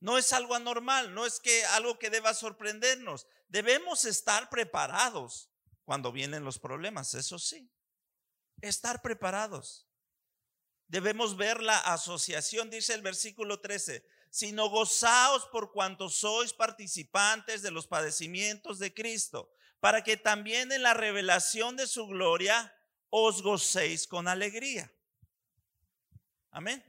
No 0.00 0.18
es 0.18 0.32
algo 0.32 0.54
anormal, 0.54 1.14
no 1.14 1.26
es 1.26 1.38
que 1.38 1.64
algo 1.66 1.98
que 1.98 2.10
deba 2.10 2.34
sorprendernos. 2.34 3.26
Debemos 3.48 4.04
estar 4.04 4.50
preparados 4.50 5.50
cuando 5.84 6.10
vienen 6.10 6.44
los 6.44 6.58
problemas, 6.58 7.14
eso 7.14 7.38
sí. 7.38 7.70
Estar 8.60 9.00
preparados. 9.00 9.86
Debemos 10.88 11.36
ver 11.36 11.62
la 11.62 11.78
asociación, 11.78 12.68
dice 12.68 12.94
el 12.94 13.02
versículo 13.02 13.60
13, 13.60 14.04
sino 14.28 14.68
gozaos 14.68 15.46
por 15.46 15.72
cuanto 15.72 16.08
sois 16.08 16.52
participantes 16.52 17.62
de 17.62 17.70
los 17.70 17.86
padecimientos 17.86 18.78
de 18.78 18.92
Cristo, 18.92 19.52
para 19.80 20.02
que 20.02 20.16
también 20.16 20.72
en 20.72 20.82
la 20.82 20.94
revelación 20.94 21.76
de 21.76 21.86
su 21.86 22.06
gloria 22.06 22.74
os 23.14 23.42
gocéis 23.42 24.06
con 24.06 24.26
alegría. 24.26 24.90
Amén. 26.50 26.82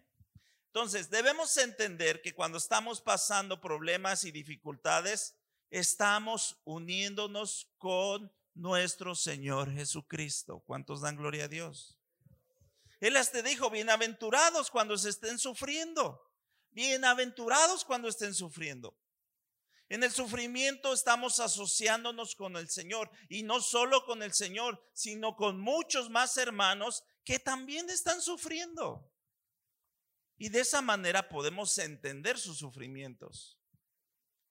Entonces, 0.68 1.10
debemos 1.10 1.56
entender 1.58 2.22
que 2.22 2.34
cuando 2.34 2.58
estamos 2.58 3.02
pasando 3.02 3.60
problemas 3.60 4.24
y 4.24 4.32
dificultades, 4.32 5.36
estamos 5.70 6.62
uniéndonos 6.64 7.68
con 7.78 8.32
nuestro 8.54 9.16
Señor 9.16 9.70
Jesucristo. 9.74 10.64
¿Cuántos 10.66 11.02
dan 11.02 11.18
gloria 11.18 11.44
a 11.44 11.50
Dios? 11.50 12.00
Él 13.02 13.18
hasta 13.18 13.42
dijo, 13.42 13.70
bienaventurados 13.70 14.72
cuando 14.72 14.98
se 14.98 15.10
estén 15.10 15.38
sufriendo. 15.38 16.26
Bienaventurados 16.72 17.84
cuando 17.84 18.08
estén 18.08 18.34
sufriendo. 18.34 18.98
En 19.94 20.02
el 20.02 20.12
sufrimiento 20.12 20.92
estamos 20.92 21.40
asociándonos 21.40 22.36
con 22.36 22.58
el 22.58 22.68
Señor 22.68 23.12
y 23.30 23.44
no 23.44 23.62
solo 23.62 24.04
con 24.06 24.24
el 24.24 24.34
Señor, 24.34 24.84
sino 24.92 25.36
con 25.36 25.60
muchos 25.60 26.10
más 26.10 26.36
hermanos 26.38 27.04
que 27.24 27.38
también 27.38 27.88
están 27.92 28.20
sufriendo. 28.20 29.08
Y 30.36 30.50
de 30.50 30.62
esa 30.62 30.82
manera 30.82 31.30
podemos 31.30 31.78
entender 31.78 32.40
sus 32.40 32.58
sufrimientos. 32.58 33.60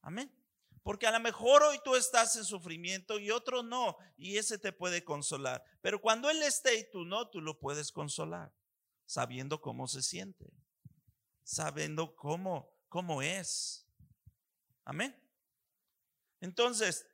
Amén. 0.00 0.32
Porque 0.84 1.08
a 1.08 1.10
lo 1.10 1.18
mejor 1.18 1.64
hoy 1.64 1.80
tú 1.82 1.96
estás 1.96 2.36
en 2.36 2.44
sufrimiento 2.44 3.18
y 3.18 3.32
otro 3.32 3.64
no, 3.64 3.96
y 4.16 4.36
ese 4.36 4.58
te 4.58 4.70
puede 4.70 5.02
consolar. 5.02 5.64
Pero 5.80 6.00
cuando 6.00 6.30
Él 6.30 6.40
esté 6.44 6.78
y 6.78 6.88
tú 6.88 7.04
no, 7.04 7.28
tú 7.30 7.40
lo 7.40 7.58
puedes 7.58 7.90
consolar, 7.90 8.54
sabiendo 9.06 9.60
cómo 9.60 9.88
se 9.88 10.02
siente, 10.02 10.52
sabiendo 11.42 12.14
cómo, 12.14 12.72
cómo 12.88 13.22
es. 13.22 13.88
Amén. 14.84 15.21
Entonces, 16.42 17.06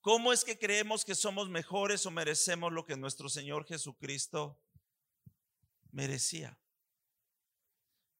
¿cómo 0.00 0.32
es 0.32 0.42
que 0.42 0.58
creemos 0.58 1.04
que 1.04 1.14
somos 1.14 1.50
mejores 1.50 2.06
o 2.06 2.10
merecemos 2.10 2.72
lo 2.72 2.86
que 2.86 2.96
nuestro 2.96 3.28
Señor 3.28 3.66
Jesucristo 3.66 4.58
merecía? 5.90 6.58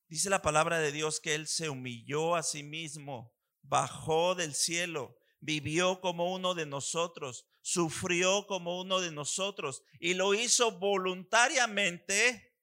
Dice 0.09 0.29
la 0.29 0.43
palabra 0.43 0.81
de 0.81 0.93
Dios 0.93 1.19
que 1.19 1.35
Él 1.35 1.47
se 1.47 1.71
humilló 1.71 2.37
a 2.37 2.43
sí 2.43 2.63
mismo, 2.63 3.35
bajó 3.63 4.35
del 4.35 4.55
cielo, 4.55 5.19
vivió 5.41 6.03
como 6.03 6.35
uno 6.35 6.53
de 6.53 6.67
nosotros, 6.67 7.47
sufrió 7.63 8.47
como 8.47 8.79
uno 8.79 9.01
de 9.01 9.13
nosotros 9.13 9.83
y 9.99 10.13
lo 10.13 10.35
hizo 10.35 10.79
voluntariamente 10.79 12.55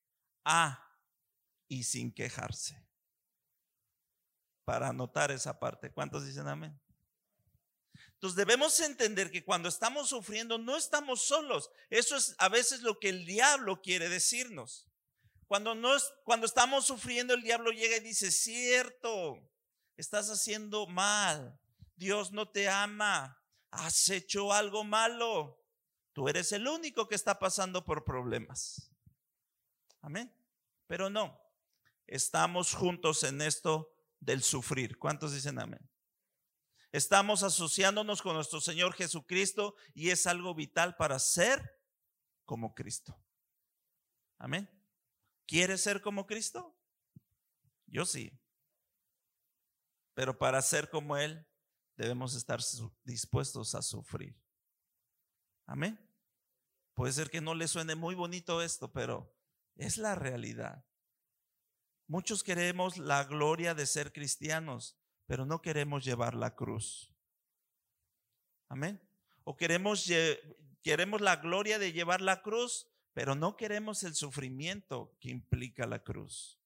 a 0.45 0.87
y 1.67 1.83
sin 1.83 2.13
quejarse. 2.13 2.87
Para 4.65 4.89
anotar 4.89 5.31
esa 5.31 5.59
parte. 5.59 5.91
¿Cuántos 5.91 6.27
dicen 6.27 6.47
amén? 6.47 6.79
Entonces 8.19 8.35
debemos 8.35 8.77
entender 8.81 9.31
que 9.31 9.45
cuando 9.45 9.69
estamos 9.69 10.09
sufriendo 10.09 10.57
no 10.57 10.75
estamos 10.75 11.21
solos. 11.21 11.71
Eso 11.89 12.17
es 12.17 12.35
a 12.37 12.49
veces 12.49 12.81
lo 12.81 12.99
que 12.99 13.07
el 13.07 13.25
diablo 13.25 13.81
quiere 13.81 14.09
decirnos. 14.09 14.89
Cuando, 15.47 15.73
no 15.73 15.91
cuando 16.25 16.45
estamos 16.45 16.85
sufriendo, 16.85 17.33
el 17.33 17.43
diablo 17.43 17.71
llega 17.71 17.95
y 17.95 18.01
dice, 18.01 18.29
cierto, 18.29 19.49
estás 19.95 20.29
haciendo 20.29 20.85
mal. 20.85 21.57
Dios 21.95 22.33
no 22.33 22.49
te 22.49 22.67
ama. 22.67 23.41
Has 23.71 24.09
hecho 24.09 24.51
algo 24.51 24.83
malo. 24.83 25.63
Tú 26.11 26.27
eres 26.27 26.51
el 26.51 26.67
único 26.67 27.07
que 27.07 27.15
está 27.15 27.39
pasando 27.39 27.85
por 27.85 28.03
problemas. 28.03 28.91
Amén. 30.01 30.29
Pero 30.87 31.09
no, 31.09 31.39
estamos 32.05 32.73
juntos 32.73 33.23
en 33.23 33.41
esto 33.41 33.93
del 34.19 34.43
sufrir. 34.43 34.99
¿Cuántos 34.99 35.33
dicen 35.33 35.57
amén? 35.57 35.89
Estamos 36.91 37.43
asociándonos 37.43 38.21
con 38.21 38.35
nuestro 38.35 38.61
Señor 38.61 38.93
Jesucristo 38.93 39.75
y 39.93 40.09
es 40.09 40.25
algo 40.25 40.55
vital 40.55 40.95
para 40.95 41.19
ser 41.19 41.79
como 42.45 42.73
Cristo. 42.73 43.21
Amén. 44.39 44.69
¿Quieres 45.45 45.81
ser 45.81 46.01
como 46.01 46.25
Cristo? 46.25 46.75
Yo 47.85 48.05
sí. 48.05 48.31
Pero 50.15 50.37
para 50.37 50.61
ser 50.61 50.89
como 50.89 51.15
Él 51.15 51.47
debemos 51.95 52.33
estar 52.33 52.59
dispuestos 53.03 53.75
a 53.75 53.81
sufrir. 53.81 54.35
Amén. 55.65 55.99
Puede 56.95 57.13
ser 57.13 57.29
que 57.29 57.41
no 57.41 57.53
le 57.53 57.67
suene 57.67 57.95
muy 57.95 58.15
bonito 58.15 58.61
esto, 58.61 58.91
pero 58.91 59.33
es 59.75 59.97
la 59.97 60.15
realidad. 60.15 60.85
Muchos 62.07 62.43
queremos 62.43 62.97
la 62.97 63.23
gloria 63.25 63.75
de 63.75 63.85
ser 63.85 64.11
cristianos, 64.11 64.97
pero 65.29 65.45
no 65.45 65.61
queremos 65.61 66.03
llevar 66.03 66.33
la 66.33 66.55
cruz. 66.55 67.13
Amén. 68.67 68.99
O 69.43 69.55
queremos, 69.55 70.09
queremos 70.81 71.21
la 71.21 71.35
gloria 71.35 71.77
de 71.77 71.93
llevar 71.93 72.19
la 72.19 72.41
cruz, 72.41 72.87
pero 73.13 73.35
no 73.35 73.55
queremos 73.55 74.01
el 74.03 74.15
sufrimiento 74.15 75.15
que 75.19 75.29
implica 75.29 75.85
la 75.85 76.01
cruz. 76.03 76.59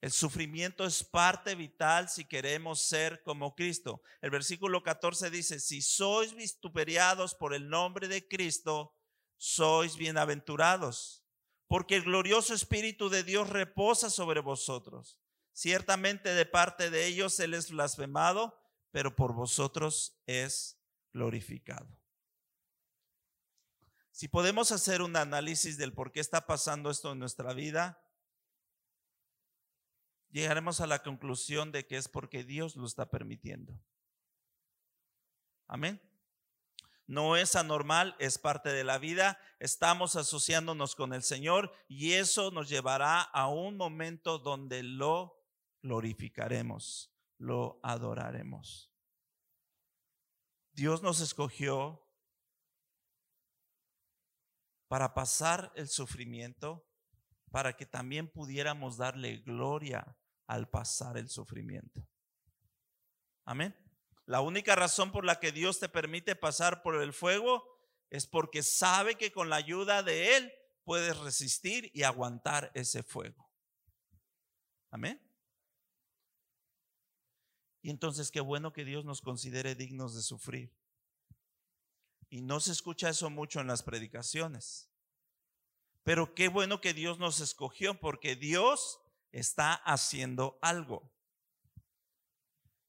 El 0.00 0.10
sufrimiento 0.10 0.84
es 0.84 1.04
parte 1.04 1.54
vital 1.54 2.08
si 2.08 2.24
queremos 2.24 2.82
ser 2.82 3.22
como 3.22 3.54
Cristo. 3.54 4.02
El 4.20 4.30
versículo 4.30 4.82
14 4.82 5.30
dice, 5.30 5.60
si 5.60 5.82
sois 5.82 6.34
vituperiados 6.34 7.36
por 7.36 7.54
el 7.54 7.68
nombre 7.68 8.08
de 8.08 8.26
Cristo, 8.26 8.96
sois 9.36 9.94
bienaventurados, 9.96 11.24
porque 11.68 11.94
el 11.94 12.02
glorioso 12.02 12.54
Espíritu 12.54 13.08
de 13.08 13.22
Dios 13.22 13.48
reposa 13.50 14.10
sobre 14.10 14.40
vosotros. 14.40 15.19
Ciertamente 15.52 16.34
de 16.34 16.46
parte 16.46 16.90
de 16.90 17.06
ellos 17.06 17.38
Él 17.40 17.54
es 17.54 17.70
blasfemado, 17.70 18.58
pero 18.90 19.14
por 19.14 19.32
vosotros 19.34 20.20
es 20.26 20.78
glorificado. 21.12 21.88
Si 24.10 24.28
podemos 24.28 24.70
hacer 24.72 25.02
un 25.02 25.16
análisis 25.16 25.78
del 25.78 25.94
por 25.94 26.12
qué 26.12 26.20
está 26.20 26.46
pasando 26.46 26.90
esto 26.90 27.12
en 27.12 27.18
nuestra 27.18 27.54
vida, 27.54 28.02
llegaremos 30.30 30.80
a 30.80 30.86
la 30.86 31.02
conclusión 31.02 31.72
de 31.72 31.86
que 31.86 31.96
es 31.96 32.08
porque 32.08 32.44
Dios 32.44 32.76
lo 32.76 32.86
está 32.86 33.10
permitiendo. 33.10 33.78
Amén. 35.66 36.02
No 37.06 37.36
es 37.36 37.56
anormal, 37.56 38.14
es 38.18 38.38
parte 38.38 38.68
de 38.68 38.84
la 38.84 38.98
vida. 38.98 39.40
Estamos 39.58 40.16
asociándonos 40.16 40.94
con 40.94 41.12
el 41.12 41.22
Señor 41.22 41.72
y 41.88 42.12
eso 42.12 42.50
nos 42.50 42.68
llevará 42.68 43.22
a 43.22 43.48
un 43.48 43.76
momento 43.76 44.38
donde 44.38 44.82
lo 44.82 45.39
glorificaremos, 45.82 47.12
lo 47.38 47.80
adoraremos. 47.82 48.92
Dios 50.72 51.02
nos 51.02 51.20
escogió 51.20 52.06
para 54.88 55.14
pasar 55.14 55.72
el 55.76 55.88
sufrimiento, 55.88 56.86
para 57.50 57.76
que 57.76 57.86
también 57.86 58.28
pudiéramos 58.28 58.96
darle 58.96 59.38
gloria 59.38 60.16
al 60.46 60.68
pasar 60.68 61.16
el 61.16 61.28
sufrimiento. 61.28 62.06
Amén. 63.44 63.76
La 64.26 64.40
única 64.40 64.76
razón 64.76 65.12
por 65.12 65.24
la 65.24 65.40
que 65.40 65.52
Dios 65.52 65.80
te 65.80 65.88
permite 65.88 66.36
pasar 66.36 66.82
por 66.82 67.00
el 67.00 67.12
fuego 67.12 67.64
es 68.10 68.26
porque 68.26 68.62
sabe 68.62 69.16
que 69.16 69.32
con 69.32 69.48
la 69.48 69.56
ayuda 69.56 70.02
de 70.02 70.36
Él 70.36 70.52
puedes 70.84 71.16
resistir 71.18 71.90
y 71.94 72.02
aguantar 72.02 72.70
ese 72.74 73.02
fuego. 73.02 73.50
Amén. 74.90 75.20
Y 77.82 77.90
entonces 77.90 78.30
qué 78.30 78.40
bueno 78.40 78.72
que 78.72 78.84
Dios 78.84 79.04
nos 79.04 79.22
considere 79.22 79.74
dignos 79.74 80.14
de 80.14 80.22
sufrir. 80.22 80.72
Y 82.28 82.42
no 82.42 82.60
se 82.60 82.72
escucha 82.72 83.08
eso 83.08 83.30
mucho 83.30 83.60
en 83.60 83.66
las 83.66 83.82
predicaciones. 83.82 84.88
Pero 86.04 86.34
qué 86.34 86.48
bueno 86.48 86.80
que 86.80 86.94
Dios 86.94 87.18
nos 87.18 87.40
escogió 87.40 87.98
porque 87.98 88.36
Dios 88.36 89.00
está 89.32 89.74
haciendo 89.74 90.58
algo. 90.62 91.10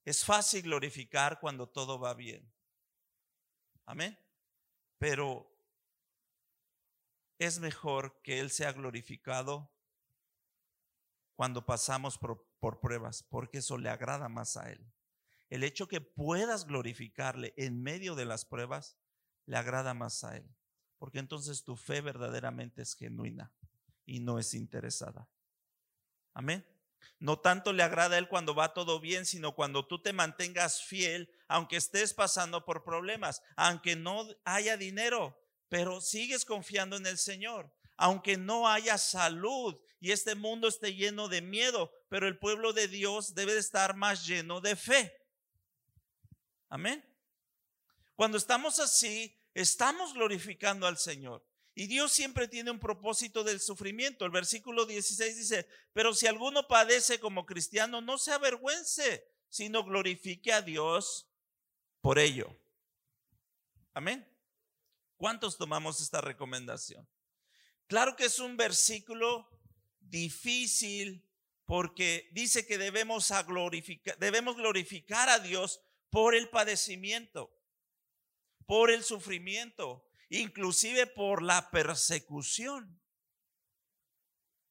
Es 0.06 0.26
fácil 0.26 0.64
glorificar 0.64 1.40
cuando 1.40 1.68
todo 1.68 2.00
va 2.00 2.14
bien. 2.14 2.52
Amén. 3.86 4.18
Pero 4.98 5.52
es 7.38 7.60
mejor 7.60 8.22
que 8.22 8.40
Él 8.40 8.52
sea 8.52 8.72
glorificado 8.72 9.72
cuando 11.36 11.66
pasamos 11.66 12.18
por, 12.18 12.46
pruebas, 12.62 13.24
porque 13.24 13.58
eso 13.58 13.78
le 13.78 13.90
agrada 13.90 14.30
más 14.30 14.56
a 14.56 14.72
Él. 14.72 14.86
El 15.50 15.64
hecho 15.64 15.88
que 15.88 16.00
puedas 16.00 16.66
glorificarle 16.66 17.54
en 17.58 17.82
medio 17.82 18.16
de 18.16 18.26
las 18.26 18.46
pruebas, 18.46 18.98
le 19.46 19.58
agrada 19.58 19.94
más 19.94 20.24
a 20.24 20.38
Él, 20.38 20.50
porque 20.98 21.20
entonces 21.20 21.64
tu 21.64 21.76
fe 21.76 22.00
verdaderamente 22.00 22.82
es 22.82 22.96
genuina 22.96 23.52
y 24.06 24.20
no 24.20 24.40
es 24.40 24.54
interesada. 24.54 25.28
Amén. 26.34 26.66
No 27.20 27.40
tanto 27.40 27.74
le 27.74 27.84
agrada 27.84 28.16
a 28.16 28.20
Él 28.20 28.30
cuando 28.30 28.56
va 28.56 28.74
todo 28.74 29.00
bien, 29.00 29.26
sino 29.26 29.56
cuando 29.56 29.88
tú 29.88 30.02
te 30.02 30.14
mantengas 30.14 30.84
fiel, 30.84 31.30
aunque 31.48 31.78
estés 31.78 32.14
pasando 32.14 32.64
por 32.64 32.84
problemas, 32.84 33.42
aunque 33.56 33.96
no 33.96 34.28
haya 34.46 34.78
dinero, 34.78 35.38
pero 35.68 36.00
sigues 36.00 36.46
confiando 36.46 36.96
en 36.96 37.08
el 37.08 37.18
Señor, 37.18 37.74
aunque 38.02 38.36
no 38.36 38.68
haya 38.68 38.98
salud 38.98 39.80
y 40.00 40.12
este 40.12 40.34
mundo 40.34 40.68
esté 40.68 40.96
lleno 40.96 41.28
de 41.28 41.44
miedo, 41.44 41.94
pero 42.10 42.28
el 42.28 42.40
pueblo 42.40 42.74
de 42.74 42.88
Dios 42.88 43.36
debe 43.36 43.54
de 43.54 43.60
estar 43.60 43.96
más 43.96 44.26
lleno 44.26 44.60
de 44.60 44.76
fe. 44.76 45.16
Amén. 46.68 47.06
Cuando 48.16 48.40
estamos 48.40 48.80
así, 48.80 49.38
estamos 49.54 50.16
glorificando 50.16 50.88
al 50.88 50.98
Señor. 50.98 51.46
Y 51.76 51.86
Dios 51.86 52.12
siempre 52.12 52.48
tiene 52.48 52.72
un 52.72 52.80
propósito 52.80 53.44
del 53.44 53.60
sufrimiento. 53.60 54.26
El 54.26 54.32
versículo 54.32 54.88
16 54.88 55.38
dice, 55.38 55.68
pero 55.94 56.16
si 56.16 56.26
alguno 56.26 56.68
padece 56.68 57.20
como 57.20 57.46
cristiano, 57.46 58.02
no 58.02 58.18
se 58.18 58.32
avergüence, 58.32 59.28
sino 59.48 59.84
glorifique 59.84 60.52
a 60.52 60.64
Dios 60.64 61.30
por 62.02 62.18
ello. 62.18 62.60
Amén. 63.94 64.28
¿Cuántos 65.18 65.56
tomamos 65.56 66.02
esta 66.02 66.20
recomendación? 66.20 67.08
Claro 67.92 68.16
que 68.16 68.24
es 68.24 68.40
un 68.40 68.56
versículo 68.56 69.50
difícil 70.00 71.30
porque 71.66 72.30
dice 72.32 72.66
que 72.66 72.78
debemos, 72.78 73.30
glorificar, 73.46 74.18
debemos 74.18 74.56
glorificar 74.56 75.28
a 75.28 75.40
Dios 75.40 75.82
por 76.10 76.34
el 76.34 76.48
padecimiento, 76.48 77.54
por 78.66 78.92
el 78.92 79.04
sufrimiento, 79.04 80.08
inclusive 80.30 81.06
por 81.06 81.42
la 81.44 81.70
persecución. 81.70 82.98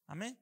Amén. 0.07 0.39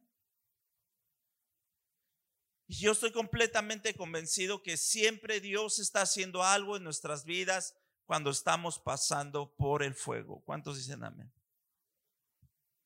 Y 2.66 2.78
yo 2.78 2.94
estoy 2.94 3.12
completamente 3.12 3.94
convencido 3.94 4.64
que 4.64 4.78
siempre 4.78 5.42
Dios 5.42 5.80
está 5.80 6.04
haciendo 6.04 6.46
algo 6.46 6.78
en 6.78 6.86
nuestras 6.86 7.26
vidas 7.26 7.76
cuando 8.06 8.30
estamos 8.30 8.80
pasando 8.80 9.54
por 9.58 9.84
el 9.84 9.96
fuego. 9.96 10.42
¿Cuántos 10.46 10.78
dicen 10.78 11.04
amén? 11.04 11.30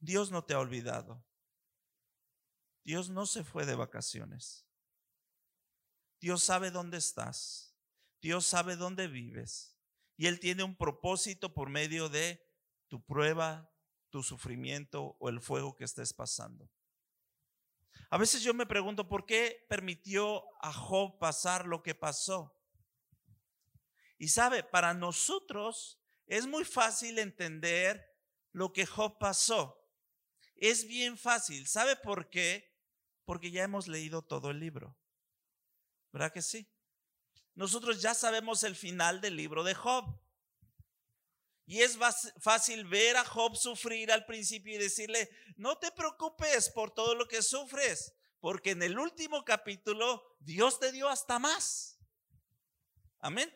Dios 0.04 0.32
no 0.32 0.44
te 0.44 0.54
ha 0.54 0.60
olvidado. 0.60 1.26
Dios 2.84 3.10
no 3.10 3.26
se 3.26 3.46
fue 3.46 3.66
de 3.66 3.76
vacaciones. 3.76 4.68
Dios 6.20 6.44
sabe 6.44 6.72
dónde 6.72 6.98
estás. 6.98 7.74
Dios 8.22 8.46
sabe 8.46 8.76
dónde 8.76 9.08
vives. 9.08 9.78
Y 10.18 10.28
Él 10.28 10.42
tiene 10.42 10.64
un 10.64 10.76
propósito 10.76 11.54
por 11.54 11.70
medio 11.70 12.10
de 12.10 12.46
tu 12.90 13.02
prueba, 13.06 13.74
tu 14.10 14.24
sufrimiento 14.24 15.16
o 15.22 15.30
el 15.30 15.40
fuego 15.40 15.78
que 15.78 15.86
estés 15.86 16.14
pasando. 16.14 16.70
A 18.10 18.18
veces 18.18 18.42
yo 18.42 18.54
me 18.54 18.66
pregunto, 18.66 19.08
¿por 19.08 19.26
qué 19.26 19.66
permitió 19.70 20.44
a 20.62 20.74
Job 20.74 21.18
pasar 21.18 21.66
lo 21.66 21.82
que 21.82 21.96
pasó? 21.96 22.54
Y 24.18 24.28
sabe, 24.28 24.64
para 24.64 24.94
nosotros 24.94 25.98
es 26.26 26.46
muy 26.46 26.66
fácil 26.66 27.20
entender 27.20 28.06
lo 28.52 28.74
que 28.74 28.86
Job 28.86 29.18
pasó. 29.18 29.83
Es 30.64 30.88
bien 30.88 31.18
fácil. 31.18 31.68
¿Sabe 31.68 31.96
por 31.98 32.30
qué? 32.30 32.74
Porque 33.26 33.52
ya 33.52 33.64
hemos 33.64 33.88
leído 33.88 34.22
todo 34.22 34.50
el 34.50 34.60
libro. 34.60 34.98
¿Verdad 36.12 36.32
que 36.32 36.42
sí? 36.42 36.74
nosotros 37.56 38.02
ya 38.02 38.14
sabemos 38.14 38.64
el 38.64 38.76
final 38.76 39.22
del 39.22 39.36
libro 39.36 39.64
de 39.64 39.76
Job. 39.76 40.20
Y 41.66 41.82
es 41.82 41.98
fácil 42.42 42.86
ver 42.86 43.16
a 43.16 43.24
Job 43.24 43.56
sufrir 43.56 44.12
al 44.12 44.26
principio 44.26 44.74
y 44.74 44.78
decirle, 44.78 45.30
no 45.56 45.78
te 45.78 45.92
preocupes 45.92 46.70
por 46.70 46.94
todo 46.94 47.16
lo 47.16 47.28
que 47.28 47.42
sufres, 47.42 48.14
porque 48.40 48.72
en 48.72 48.84
el 48.84 49.00
último 49.00 49.46
capítulo 49.46 50.24
Dios 50.40 50.80
te 50.80 50.92
dio 50.92 51.08
hasta 51.08 51.40
más. 51.40 51.98
Amén. 53.20 53.54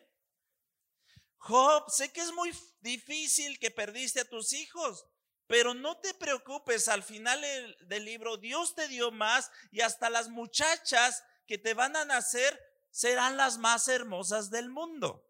Job, 1.36 1.90
sé 1.90 2.10
que 2.12 2.20
es 2.20 2.32
muy 2.32 2.50
difícil 2.80 3.58
que 3.58 3.70
perdiste 3.70 4.20
a 4.20 4.28
tus 4.28 4.52
hijos, 4.52 5.04
pero 5.48 5.74
no 5.74 5.96
te 5.96 6.14
preocupes, 6.14 6.88
al 6.88 7.02
final 7.02 7.40
del 7.88 8.04
libro 8.04 8.36
Dios 8.36 8.74
te 8.74 8.86
dio 8.86 9.10
más 9.10 9.50
y 9.72 9.80
hasta 9.80 10.10
las 10.10 10.28
muchachas 10.28 11.24
que 11.46 11.56
te 11.56 11.72
van 11.74 11.96
a 11.96 12.04
nacer 12.04 12.62
serán 12.90 13.38
las 13.38 13.56
más 13.56 13.88
hermosas 13.88 14.50
del 14.50 14.68
mundo. 14.68 15.26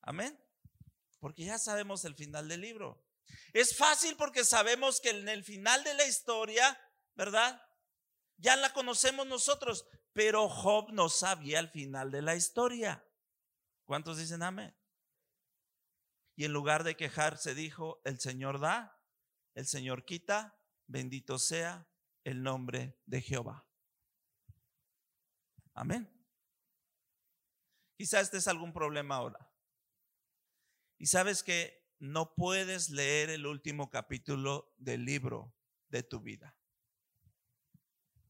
Amén. 0.00 0.42
Porque 1.20 1.44
ya 1.44 1.58
sabemos 1.58 2.04
el 2.06 2.16
final 2.16 2.48
del 2.48 2.62
libro. 2.62 3.04
Es 3.52 3.76
fácil 3.76 4.16
porque 4.16 4.44
sabemos 4.44 5.00
que 5.00 5.10
en 5.10 5.28
el 5.28 5.44
final 5.44 5.84
de 5.84 5.94
la 5.94 6.06
historia, 6.06 6.80
¿verdad? 7.14 7.62
Ya 8.38 8.56
la 8.56 8.72
conocemos 8.72 9.26
nosotros, 9.26 9.86
pero 10.14 10.48
Job 10.48 10.90
no 10.90 11.10
sabía 11.10 11.58
el 11.58 11.68
final 11.68 12.10
de 12.10 12.22
la 12.22 12.34
historia. 12.34 13.06
¿Cuántos 13.84 14.16
dicen 14.16 14.42
amén? 14.42 14.74
Y 16.34 16.46
en 16.46 16.52
lugar 16.52 16.82
de 16.82 16.96
quejarse 16.96 17.54
dijo, 17.54 18.00
el 18.04 18.18
Señor 18.18 18.58
da, 18.58 18.98
el 19.54 19.66
Señor 19.66 20.04
quita, 20.04 20.58
bendito 20.86 21.38
sea 21.38 21.88
el 22.24 22.42
nombre 22.42 22.98
de 23.06 23.20
Jehová. 23.20 23.66
Amén. 25.74 26.08
Quizás 27.96 28.22
este 28.22 28.38
es 28.38 28.48
algún 28.48 28.72
problema 28.72 29.16
ahora. 29.16 29.50
Y 30.98 31.06
sabes 31.06 31.42
que 31.42 31.82
no 31.98 32.34
puedes 32.34 32.90
leer 32.90 33.30
el 33.30 33.46
último 33.46 33.90
capítulo 33.90 34.74
del 34.76 35.04
libro 35.04 35.54
de 35.88 36.02
tu 36.02 36.20
vida. 36.20 36.56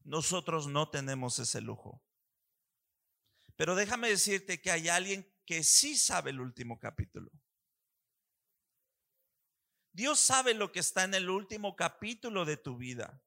Nosotros 0.03 0.67
no 0.67 0.89
tenemos 0.89 1.39
ese 1.39 1.61
lujo. 1.61 2.03
Pero 3.55 3.75
déjame 3.75 4.09
decirte 4.09 4.61
que 4.61 4.71
hay 4.71 4.89
alguien 4.89 5.27
que 5.45 5.63
sí 5.63 5.95
sabe 5.95 6.31
el 6.31 6.39
último 6.39 6.79
capítulo. 6.79 7.31
Dios 9.93 10.19
sabe 10.19 10.55
lo 10.55 10.71
que 10.71 10.79
está 10.79 11.03
en 11.03 11.13
el 11.13 11.29
último 11.29 11.75
capítulo 11.75 12.45
de 12.45 12.57
tu 12.57 12.77
vida. 12.77 13.21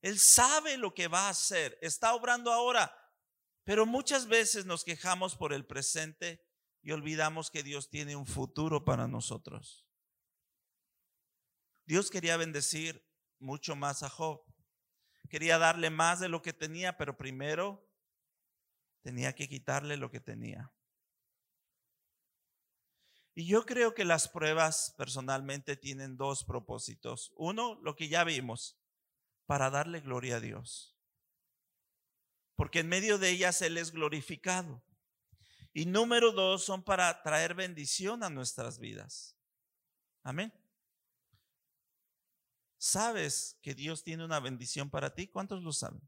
Él 0.00 0.18
sabe 0.18 0.78
lo 0.78 0.94
que 0.94 1.08
va 1.08 1.26
a 1.26 1.30
hacer. 1.30 1.76
Está 1.82 2.14
obrando 2.14 2.52
ahora 2.52 2.96
Pero 3.64 3.84
muchas 3.84 4.28
veces 4.28 4.64
nos 4.64 4.84
quejamos 4.84 5.34
por 5.34 5.52
el 5.52 5.66
presente 5.66 6.40
y 6.82 6.92
olvidamos 6.92 7.50
que 7.50 7.64
Dios 7.64 7.90
tiene 7.90 8.14
un 8.14 8.24
futuro 8.24 8.84
para 8.84 9.08
nosotros. 9.08 9.84
Dios 11.84 12.08
quería 12.08 12.36
bendecir 12.36 13.04
mucho 13.40 13.74
más 13.74 14.04
a 14.04 14.08
Job. 14.08 14.40
Quería 15.28 15.58
darle 15.58 15.90
más 15.90 16.20
de 16.20 16.28
lo 16.28 16.42
que 16.42 16.52
tenía, 16.52 16.96
pero 16.96 17.16
primero 17.16 17.90
tenía 19.02 19.34
que 19.34 19.48
quitarle 19.48 19.96
lo 19.96 20.12
que 20.12 20.20
tenía. 20.20 20.72
Y 23.36 23.46
yo 23.46 23.64
creo 23.64 23.94
que 23.94 24.04
las 24.04 24.26
pruebas 24.26 24.96
personalmente 24.98 25.76
tienen 25.76 26.16
dos 26.16 26.42
propósitos. 26.42 27.32
Uno, 27.36 27.78
lo 27.82 27.94
que 27.94 28.08
ya 28.08 28.24
vimos, 28.24 28.76
para 29.46 29.70
darle 29.70 30.00
gloria 30.00 30.36
a 30.36 30.40
Dios 30.40 30.96
porque 32.56 32.80
en 32.80 32.88
medio 32.88 33.18
de 33.18 33.30
ellas 33.30 33.62
Él 33.62 33.76
es 33.76 33.92
glorificado. 33.92 34.82
Y 35.72 35.84
número 35.84 36.32
dos, 36.32 36.64
son 36.64 36.82
para 36.82 37.22
traer 37.22 37.54
bendición 37.54 38.24
a 38.24 38.30
nuestras 38.30 38.78
vidas. 38.78 39.36
Amén. 40.22 40.52
¿Sabes 42.78 43.58
que 43.60 43.74
Dios 43.74 44.02
tiene 44.02 44.24
una 44.24 44.40
bendición 44.40 44.88
para 44.88 45.14
ti? 45.14 45.28
¿Cuántos 45.28 45.62
lo 45.62 45.72
saben? 45.72 46.00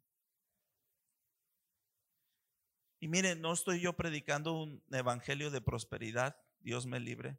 Y 2.98 3.08
mire, 3.08 3.36
no 3.36 3.52
estoy 3.52 3.80
yo 3.80 3.92
predicando 3.92 4.54
un 4.54 4.82
evangelio 4.90 5.50
de 5.50 5.60
prosperidad, 5.60 6.36
Dios 6.60 6.86
me 6.86 7.00
libre. 7.00 7.38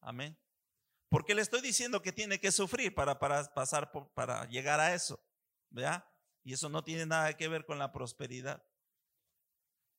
Amén. 0.00 0.38
Porque 1.08 1.34
le 1.34 1.42
estoy 1.42 1.60
diciendo 1.60 2.02
que 2.02 2.12
tiene 2.12 2.38
que 2.38 2.52
sufrir 2.52 2.94
para, 2.94 3.18
para 3.18 3.44
pasar 3.52 3.90
por, 3.90 4.12
para 4.12 4.46
llegar 4.46 4.80
a 4.80 4.94
eso. 4.94 5.20
¿Vea? 5.70 6.08
Y 6.42 6.52
eso 6.52 6.68
no 6.68 6.82
tiene 6.82 7.06
nada 7.06 7.36
que 7.36 7.48
ver 7.48 7.66
con 7.66 7.78
la 7.78 7.92
prosperidad. 7.92 8.64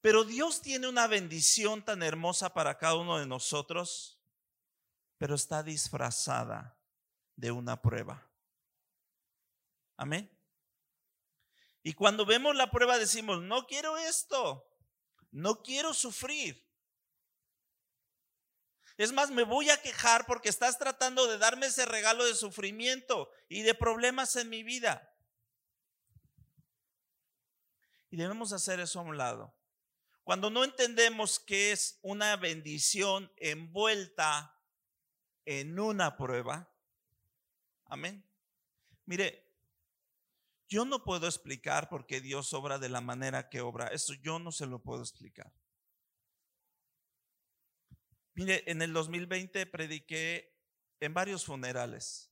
Pero 0.02 0.24
Dios 0.24 0.62
tiene 0.62 0.88
una 0.88 1.08
bendición 1.08 1.86
tan 1.86 2.02
hermosa 2.02 2.54
para 2.54 2.78
cada 2.78 2.96
uno 2.96 3.20
de 3.20 3.28
nosotros, 3.28 4.20
pero 5.18 5.36
está 5.36 5.62
disfrazada 5.62 6.80
de 7.36 7.52
una 7.52 7.82
prueba. 7.82 8.28
Amén. 9.98 10.36
Y 11.84 11.94
cuando 11.94 12.26
vemos 12.26 12.56
la 12.56 12.72
prueba 12.72 12.98
decimos, 12.98 13.42
no 13.42 13.68
quiero 13.68 13.98
esto, 13.98 14.68
no 15.32 15.62
quiero 15.62 15.94
sufrir. 15.94 16.68
Es 19.02 19.12
más, 19.12 19.32
me 19.32 19.42
voy 19.42 19.68
a 19.72 19.82
quejar 19.82 20.28
porque 20.28 20.50
estás 20.50 20.78
tratando 20.78 21.26
de 21.26 21.40
darme 21.40 21.66
ese 21.66 21.88
regalo 21.88 22.24
de 22.24 22.36
sufrimiento 22.36 23.32
y 23.50 23.64
de 23.64 23.74
problemas 23.74 24.36
en 24.36 24.48
mi 24.48 24.62
vida. 24.62 25.12
Y 28.12 28.18
debemos 28.18 28.54
hacer 28.54 28.80
eso 28.80 29.00
a 29.00 29.04
un 29.04 29.18
lado. 29.18 29.56
Cuando 30.24 30.52
no 30.52 30.64
entendemos 30.64 31.40
que 31.40 31.72
es 31.72 31.98
una 32.04 32.36
bendición 32.38 33.34
envuelta 33.38 34.56
en 35.46 35.80
una 35.80 36.16
prueba. 36.16 36.72
Amén. 37.86 38.24
Mire, 39.06 39.52
yo 40.70 40.86
no 40.86 41.04
puedo 41.04 41.26
explicar 41.26 41.90
por 41.90 42.06
qué 42.06 42.22
Dios 42.22 42.54
obra 42.54 42.78
de 42.78 42.90
la 42.90 43.02
manera 43.02 43.50
que 43.50 43.62
obra. 43.62 43.88
Eso 43.88 44.14
yo 44.14 44.38
no 44.38 44.52
se 44.52 44.68
lo 44.68 44.78
puedo 44.78 45.02
explicar. 45.02 45.52
Mire, 48.34 48.63
en 48.67 48.82
el 48.82 48.94
2020 48.94 49.65
prediqué 49.65 50.56
en 51.00 51.13
varios 51.13 51.46
funerales. 51.46 52.32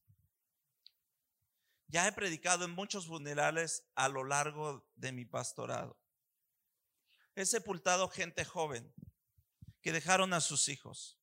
Ya 1.88 2.08
he 2.08 2.12
predicado 2.12 2.66
en 2.66 2.72
muchos 2.72 3.08
funerales 3.08 3.84
a 3.96 4.08
lo 4.10 4.24
largo 4.24 4.88
de 4.96 5.12
mi 5.12 5.26
pastorado. 5.26 6.00
He 7.36 7.46
sepultado 7.46 8.08
gente 8.10 8.46
joven 8.46 8.94
que 9.82 9.92
dejaron 9.92 10.34
a 10.34 10.42
sus 10.42 10.70
hijos. 10.70 11.20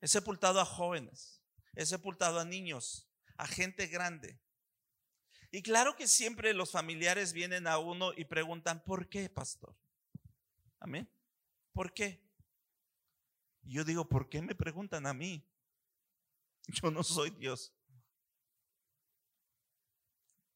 He 0.00 0.08
sepultado 0.08 0.60
a 0.60 0.64
jóvenes. 0.64 1.42
He 1.74 1.84
sepultado 1.84 2.40
a 2.40 2.44
niños, 2.44 3.06
a 3.36 3.46
gente 3.46 3.86
grande. 3.86 4.40
Y 5.50 5.62
claro 5.62 5.94
que 5.94 6.08
siempre 6.08 6.54
los 6.54 6.70
familiares 6.70 7.32
vienen 7.32 7.66
a 7.66 7.78
uno 7.78 8.12
y 8.16 8.24
preguntan, 8.24 8.82
¿por 8.82 9.08
qué, 9.08 9.28
pastor? 9.28 9.76
Amén. 10.80 11.08
¿Por 11.72 11.92
qué? 11.92 12.25
Yo 13.72 13.84
digo, 13.84 14.08
¿por 14.08 14.28
qué 14.28 14.42
me 14.42 14.54
preguntan 14.54 15.06
a 15.06 15.14
mí? 15.14 15.46
Yo 16.68 16.90
no 16.90 17.02
soy 17.02 17.30
Dios. 17.30 17.72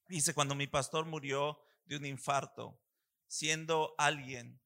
Dice, 0.08 0.34
cuando 0.34 0.54
mi 0.54 0.66
pastor 0.66 1.06
murió 1.06 1.62
de 1.84 1.96
un 1.96 2.04
infarto, 2.04 2.80
siendo 3.28 3.94
alguien 3.96 4.60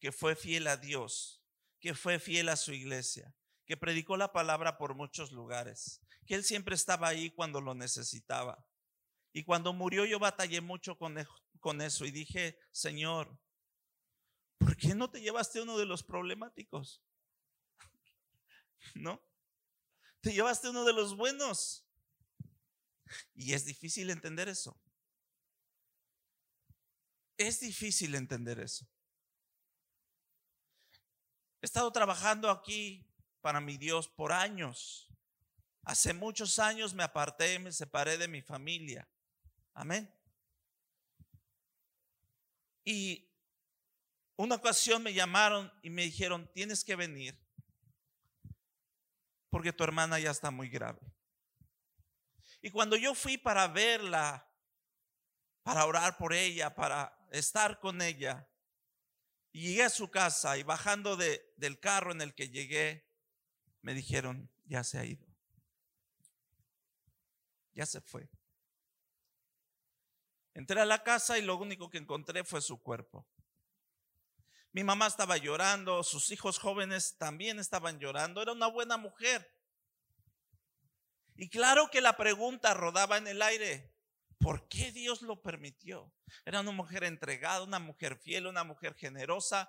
que 0.00 0.10
fue 0.10 0.34
fiel 0.34 0.66
a 0.66 0.76
Dios, 0.76 1.44
que 1.80 1.94
fue 1.94 2.18
fiel 2.18 2.48
a 2.48 2.56
su 2.56 2.72
iglesia, 2.72 3.34
que 3.64 3.76
predicó 3.76 4.16
la 4.16 4.32
palabra 4.32 4.76
por 4.76 4.94
muchos 4.94 5.30
lugares, 5.30 6.00
que 6.26 6.34
él 6.34 6.42
siempre 6.42 6.74
estaba 6.74 7.08
ahí 7.08 7.30
cuando 7.30 7.60
lo 7.60 7.74
necesitaba. 7.74 8.66
Y 9.32 9.44
cuando 9.44 9.72
murió 9.72 10.04
yo 10.04 10.18
batallé 10.18 10.60
mucho 10.60 10.96
con, 10.98 11.16
con 11.60 11.80
eso 11.80 12.04
y 12.04 12.10
dije, 12.10 12.58
Señor, 12.72 13.38
¿por 14.58 14.76
qué 14.76 14.94
no 14.94 15.10
te 15.10 15.20
llevaste 15.20 15.60
uno 15.60 15.78
de 15.78 15.86
los 15.86 16.02
problemáticos? 16.02 17.02
¿No? 18.94 19.22
Te 20.20 20.32
llevaste 20.32 20.68
uno 20.70 20.84
de 20.84 20.92
los 20.92 21.16
buenos. 21.16 21.84
Y 23.34 23.52
es 23.52 23.64
difícil 23.64 24.10
entender 24.10 24.48
eso. 24.48 24.78
Es 27.36 27.60
difícil 27.60 28.14
entender 28.14 28.58
eso. 28.58 28.86
He 31.60 31.66
estado 31.66 31.90
trabajando 31.92 32.50
aquí 32.50 33.08
para 33.40 33.60
mi 33.60 33.76
Dios 33.76 34.08
por 34.08 34.32
años. 34.32 35.08
Hace 35.84 36.12
muchos 36.12 36.58
años 36.58 36.94
me 36.94 37.02
aparté, 37.02 37.58
me 37.58 37.72
separé 37.72 38.18
de 38.18 38.28
mi 38.28 38.42
familia. 38.42 39.08
Amén. 39.74 40.12
Y 42.84 43.30
una 44.36 44.56
ocasión 44.56 45.02
me 45.02 45.14
llamaron 45.14 45.72
y 45.82 45.90
me 45.90 46.02
dijeron, 46.02 46.50
tienes 46.52 46.84
que 46.84 46.96
venir 46.96 47.38
porque 49.50 49.72
tu 49.72 49.84
hermana 49.84 50.18
ya 50.18 50.30
está 50.30 50.50
muy 50.50 50.68
grave. 50.68 51.00
Y 52.60 52.70
cuando 52.70 52.96
yo 52.96 53.14
fui 53.14 53.38
para 53.38 53.68
verla, 53.68 54.48
para 55.62 55.86
orar 55.86 56.16
por 56.16 56.32
ella, 56.32 56.74
para 56.74 57.16
estar 57.30 57.78
con 57.78 58.02
ella. 58.02 58.48
Y 59.52 59.68
llegué 59.68 59.84
a 59.84 59.90
su 59.90 60.10
casa 60.10 60.58
y 60.58 60.62
bajando 60.62 61.16
de, 61.16 61.52
del 61.56 61.78
carro 61.78 62.12
en 62.12 62.20
el 62.20 62.34
que 62.34 62.48
llegué, 62.48 63.08
me 63.82 63.94
dijeron, 63.94 64.50
ya 64.64 64.84
se 64.84 64.98
ha 64.98 65.04
ido. 65.04 65.26
Ya 67.72 67.86
se 67.86 68.00
fue. 68.00 68.28
Entré 70.54 70.80
a 70.80 70.84
la 70.84 71.04
casa 71.04 71.38
y 71.38 71.42
lo 71.42 71.56
único 71.56 71.88
que 71.88 71.98
encontré 71.98 72.42
fue 72.42 72.60
su 72.60 72.82
cuerpo. 72.82 73.26
Mi 74.78 74.84
mamá 74.84 75.08
estaba 75.08 75.36
llorando, 75.36 76.04
sus 76.04 76.30
hijos 76.30 76.60
jóvenes 76.60 77.16
también 77.18 77.58
estaban 77.58 77.98
llorando. 77.98 78.40
Era 78.40 78.52
una 78.52 78.68
buena 78.68 78.96
mujer. 78.96 79.52
Y 81.34 81.50
claro 81.50 81.90
que 81.90 82.00
la 82.00 82.16
pregunta 82.16 82.74
rodaba 82.74 83.16
en 83.16 83.26
el 83.26 83.42
aire. 83.42 83.92
¿Por 84.38 84.68
qué 84.68 84.92
Dios 84.92 85.22
lo 85.22 85.42
permitió? 85.42 86.14
Era 86.44 86.60
una 86.60 86.70
mujer 86.70 87.02
entregada, 87.02 87.64
una 87.64 87.80
mujer 87.80 88.18
fiel, 88.18 88.46
una 88.46 88.62
mujer 88.62 88.94
generosa. 88.94 89.68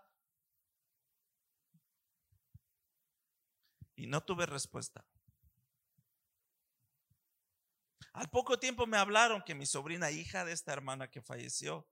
Y 3.96 4.06
no 4.06 4.24
tuve 4.24 4.46
respuesta. 4.46 5.04
Al 8.14 8.30
poco 8.30 8.60
tiempo 8.60 8.86
me 8.86 8.98
hablaron 8.98 9.42
que 9.42 9.56
mi 9.56 9.66
sobrina, 9.66 10.12
hija 10.12 10.46
de 10.46 10.52
esta 10.52 10.72
hermana 10.72 11.10
que 11.10 11.24
falleció, 11.24 11.90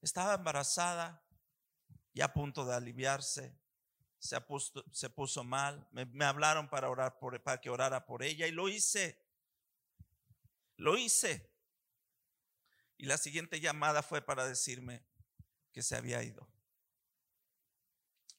estaba 0.00 0.34
embarazada 0.34 1.22
y 2.12 2.20
a 2.20 2.32
punto 2.32 2.64
de 2.64 2.74
aliviarse. 2.74 3.58
Se, 4.18 4.40
puso, 4.40 5.44
mal. 5.44 5.88
Me, 5.90 6.06
me, 6.06 6.24
hablaron 6.24 6.68
para, 6.68 6.88
orar 6.88 7.18
por, 7.18 7.42
para 7.42 7.60
que 7.60 7.70
orara 7.70 8.06
por 8.06 8.22
ella 8.22 8.46
y 8.46 8.52
lo 8.52 8.68
hice. 8.68 9.20
Lo 10.76 10.96
hice. 10.96 11.50
Y 12.98 13.06
la 13.06 13.18
siguiente 13.18 13.60
llamada 13.60 14.02
fue 14.02 14.22
para 14.22 14.46
decirme 14.46 15.04
que 15.72 15.82
se 15.82 15.96
había 15.96 16.22
ido. 16.22 16.48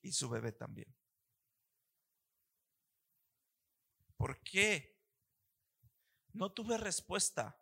Y 0.02 0.14
su 0.14 0.30
bebé 0.30 0.54
también. 0.54 0.94
¿Por 4.16 4.42
qué? 4.42 4.98
No 6.32 6.52
tuve 6.52 6.78
respuesta. 6.78 7.60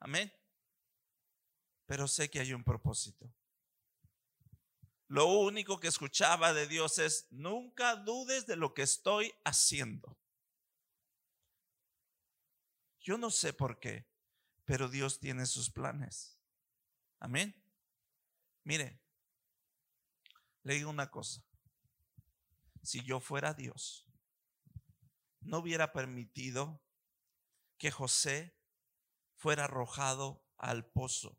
Amén. 0.00 0.32
Pero 1.86 2.08
sé 2.08 2.28
que 2.28 2.40
hay 2.40 2.52
un 2.52 2.64
propósito. 2.64 3.32
Lo 5.12 5.26
único 5.26 5.78
que 5.78 5.88
escuchaba 5.88 6.54
de 6.54 6.66
Dios 6.66 6.96
es, 6.98 7.26
nunca 7.30 7.96
dudes 7.96 8.46
de 8.46 8.56
lo 8.56 8.72
que 8.72 8.80
estoy 8.80 9.30
haciendo. 9.44 10.18
Yo 12.98 13.18
no 13.18 13.30
sé 13.30 13.52
por 13.52 13.78
qué 13.78 14.06
pero 14.64 14.88
Dios 14.88 15.20
tiene 15.20 15.44
sus 15.44 15.68
planes. 15.68 16.38
Amén. 17.18 17.54
Mire, 18.64 19.02
le 20.62 20.74
digo 20.76 20.88
una 20.88 21.10
cosa. 21.10 21.44
Si 22.82 23.04
yo 23.04 23.20
fuera 23.20 23.52
Dios, 23.52 24.06
no 25.40 25.58
hubiera 25.58 25.92
permitido 25.92 26.82
que 27.76 27.90
José 27.90 28.56
fuera 29.36 29.64
arrojado 29.64 30.42
al 30.56 30.86
pozo. 30.86 31.38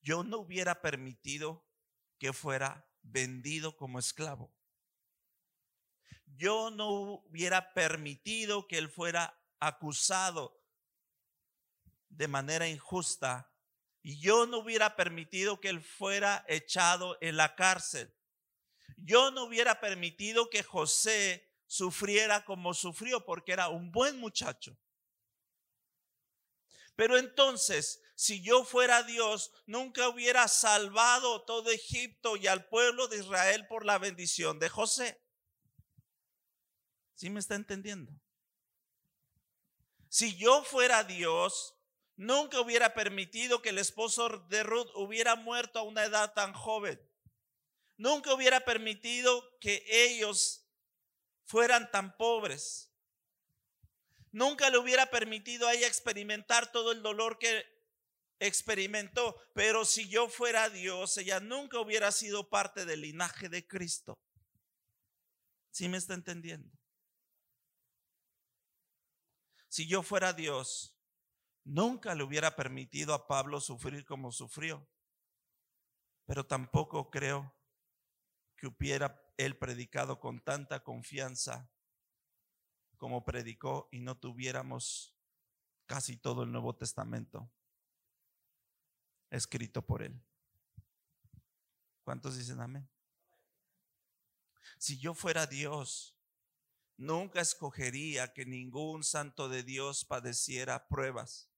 Yo 0.00 0.24
no 0.24 0.38
hubiera 0.38 0.82
permitido 0.82 1.64
que 2.22 2.32
fuera 2.32 2.88
vendido 3.02 3.76
como 3.76 3.98
esclavo. 3.98 4.54
Yo 6.24 6.70
no 6.70 6.88
hubiera 6.88 7.74
permitido 7.74 8.68
que 8.68 8.78
él 8.78 8.88
fuera 8.88 9.36
acusado 9.58 10.64
de 12.10 12.28
manera 12.28 12.68
injusta 12.68 13.52
y 14.02 14.20
yo 14.20 14.46
no 14.46 14.58
hubiera 14.58 14.94
permitido 14.94 15.60
que 15.60 15.68
él 15.68 15.82
fuera 15.82 16.44
echado 16.46 17.18
en 17.20 17.36
la 17.36 17.56
cárcel. 17.56 18.14
Yo 18.98 19.32
no 19.32 19.42
hubiera 19.42 19.80
permitido 19.80 20.48
que 20.48 20.62
José 20.62 21.50
sufriera 21.66 22.44
como 22.44 22.72
sufrió 22.72 23.24
porque 23.24 23.50
era 23.50 23.68
un 23.68 23.90
buen 23.90 24.20
muchacho. 24.20 24.78
Pero 26.94 27.18
entonces, 27.18 28.00
si 28.14 28.42
yo 28.42 28.64
fuera 28.64 29.02
Dios, 29.02 29.50
nunca 29.66 30.08
hubiera 30.08 30.46
salvado 30.48 31.42
todo 31.42 31.70
Egipto 31.70 32.36
y 32.36 32.46
al 32.46 32.68
pueblo 32.68 33.08
de 33.08 33.18
Israel 33.18 33.66
por 33.66 33.84
la 33.84 33.98
bendición 33.98 34.58
de 34.58 34.68
José. 34.68 35.20
¿Sí 37.14 37.30
me 37.30 37.40
está 37.40 37.54
entendiendo? 37.54 38.12
Si 40.08 40.36
yo 40.36 40.62
fuera 40.64 41.04
Dios, 41.04 41.74
nunca 42.16 42.60
hubiera 42.60 42.94
permitido 42.94 43.62
que 43.62 43.70
el 43.70 43.78
esposo 43.78 44.28
de 44.48 44.62
Ruth 44.62 44.90
hubiera 44.94 45.36
muerto 45.36 45.78
a 45.78 45.82
una 45.82 46.04
edad 46.04 46.34
tan 46.34 46.52
joven. 46.52 47.00
Nunca 47.96 48.34
hubiera 48.34 48.60
permitido 48.64 49.58
que 49.58 49.84
ellos 49.88 50.66
fueran 51.44 51.90
tan 51.90 52.16
pobres. 52.16 52.90
Nunca 54.32 54.70
le 54.70 54.78
hubiera 54.78 55.06
permitido 55.06 55.68
a 55.68 55.74
ella 55.74 55.86
experimentar 55.86 56.72
todo 56.72 56.92
el 56.92 57.02
dolor 57.02 57.38
que 57.38 57.71
experimentó. 58.46 59.36
Pero 59.54 59.84
si 59.84 60.08
yo 60.08 60.28
fuera 60.28 60.68
Dios, 60.68 61.16
ella 61.18 61.40
nunca 61.40 61.80
hubiera 61.80 62.12
sido 62.12 62.48
parte 62.48 62.84
del 62.84 63.02
linaje 63.02 63.48
de 63.48 63.66
Cristo. 63.66 64.18
¿Sí 65.70 65.88
me 65.88 65.96
está 65.96 66.14
entendiendo? 66.14 66.70
Si 69.68 69.86
yo 69.86 70.02
fuera 70.02 70.32
Dios, 70.32 70.98
nunca 71.64 72.14
le 72.14 72.24
hubiera 72.24 72.56
permitido 72.56 73.14
a 73.14 73.26
Pablo 73.26 73.60
sufrir 73.60 74.04
como 74.04 74.32
sufrió. 74.32 74.86
Pero 76.26 76.46
tampoco 76.46 77.10
creo 77.10 77.54
que 78.56 78.66
hubiera 78.66 79.18
él 79.38 79.56
predicado 79.56 80.20
con 80.20 80.40
tanta 80.40 80.82
confianza 80.84 81.70
como 82.98 83.24
predicó 83.24 83.88
y 83.90 84.00
no 84.00 84.16
tuviéramos 84.18 85.16
casi 85.86 86.16
todo 86.16 86.44
el 86.44 86.52
Nuevo 86.52 86.76
Testamento 86.76 87.50
escrito 89.36 89.84
por 89.84 90.02
él. 90.02 90.22
¿Cuántos 92.04 92.36
dicen 92.36 92.60
amén? 92.60 92.88
Si 94.78 94.98
yo 94.98 95.14
fuera 95.14 95.46
Dios, 95.46 96.16
Nunca 97.02 97.40
escogería 97.40 98.32
que 98.32 98.46
ningún 98.46 99.02
santo 99.02 99.48
de 99.48 99.64
Dios 99.64 100.04
padeciera 100.04 100.86
pruebas. 100.86 101.50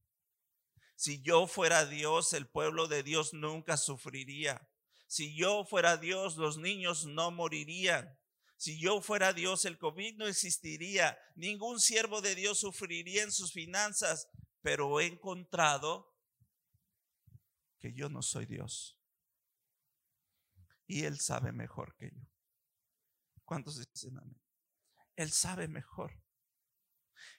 Si 0.96 1.20
yo 1.20 1.46
fuera 1.46 1.84
Dios, 1.84 2.32
el 2.32 2.48
pueblo 2.48 2.86
de 2.86 3.02
Dios 3.02 3.34
nunca 3.34 3.76
sufriría. 3.76 4.66
Si 5.06 5.36
yo 5.36 5.66
fuera 5.66 5.98
Dios, 5.98 6.36
los 6.36 6.56
niños 6.56 7.04
no 7.04 7.30
morirían. 7.30 8.18
Si 8.56 8.80
yo 8.80 9.02
fuera 9.02 9.34
Dios, 9.34 9.66
el 9.66 9.76
COVID 9.76 10.16
no 10.16 10.26
existiría. 10.26 11.18
Ningún 11.34 11.78
siervo 11.78 12.22
de 12.22 12.34
Dios 12.34 12.60
sufriría 12.60 13.22
en 13.22 13.32
sus 13.32 13.52
finanzas. 13.52 14.28
Pero 14.62 14.98
he 14.98 15.06
encontrado 15.06 16.13
que 17.84 17.92
yo 17.92 18.08
no 18.08 18.22
soy 18.22 18.46
Dios. 18.46 18.98
Y 20.86 21.04
Él 21.04 21.20
sabe 21.20 21.52
mejor 21.52 21.94
que 21.96 22.10
yo. 22.10 22.22
¿Cuántos 23.44 23.76
dicen 23.76 24.16
amén? 24.16 24.40
Él 25.16 25.30
sabe 25.30 25.68
mejor. 25.68 26.18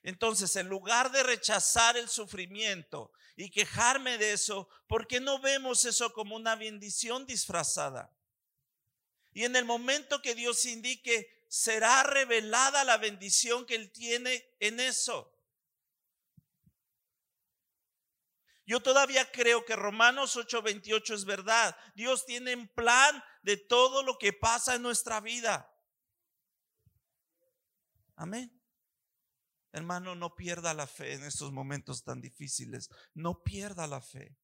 Entonces, 0.03 0.55
en 0.55 0.69
lugar 0.69 1.11
de 1.11 1.23
rechazar 1.23 1.97
el 1.97 2.09
sufrimiento 2.09 3.11
y 3.35 3.49
quejarme 3.49 4.19
de 4.19 4.33
eso, 4.33 4.69
¿por 4.87 5.07
qué 5.07 5.19
no 5.19 5.39
vemos 5.39 5.83
eso 5.83 6.13
como 6.13 6.35
una 6.35 6.55
bendición 6.55 7.25
disfrazada? 7.25 8.15
Y 9.31 9.45
en 9.45 9.55
el 9.55 9.65
momento 9.65 10.21
que 10.21 10.35
Dios 10.35 10.63
indique, 10.65 11.43
será 11.49 12.03
revelada 12.03 12.83
la 12.83 12.97
bendición 12.97 13.65
que 13.65 13.73
Él 13.73 13.91
tiene 13.91 14.47
en 14.59 14.79
eso. 14.79 15.34
Yo 18.65 18.81
todavía 18.81 19.31
creo 19.31 19.63
que 19.63 19.75
Romanos 19.75 20.35
8:28 20.35 21.13
es 21.13 21.25
verdad. 21.25 21.77
Dios 21.93 22.25
tiene 22.25 22.55
un 22.55 22.67
plan 22.67 23.23
de 23.43 23.57
todo 23.57 24.01
lo 24.01 24.17
que 24.17 24.33
pasa 24.33 24.75
en 24.75 24.81
nuestra 24.81 25.21
vida. 25.21 25.71
Amén. 28.15 28.51
Hermano, 29.71 30.15
no 30.15 30.35
pierda 30.35 30.73
la 30.73 30.87
fe 30.87 31.13
en 31.13 31.23
estos 31.23 31.51
momentos 31.51 32.03
tan 32.03 32.21
difíciles. 32.21 32.89
No 33.13 33.43
pierda 33.43 33.85
la 33.87 34.01
fe. 34.01 34.35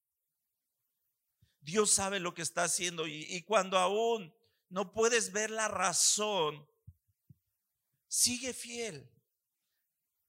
Dios 1.61 1.91
sabe 1.91 2.19
lo 2.19 2.33
que 2.33 2.41
está 2.41 2.63
haciendo 2.63 3.07
y, 3.07 3.41
cuando 3.43 3.77
aún 3.77 4.35
no 4.69 4.91
puedes 4.91 5.31
ver 5.31 5.49
la 5.51 5.67
razón, 5.67 6.67
sigue 8.07 8.53
fiel. 8.53 9.09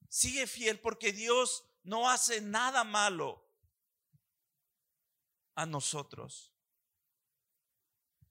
Sigue 0.08 0.46
fiel 0.46 0.78
porque 0.78 1.12
Dios 1.12 1.64
no 1.82 2.08
hace 2.08 2.40
nada 2.40 2.84
malo 2.84 3.41
a 5.54 5.66
nosotros. 5.66 6.52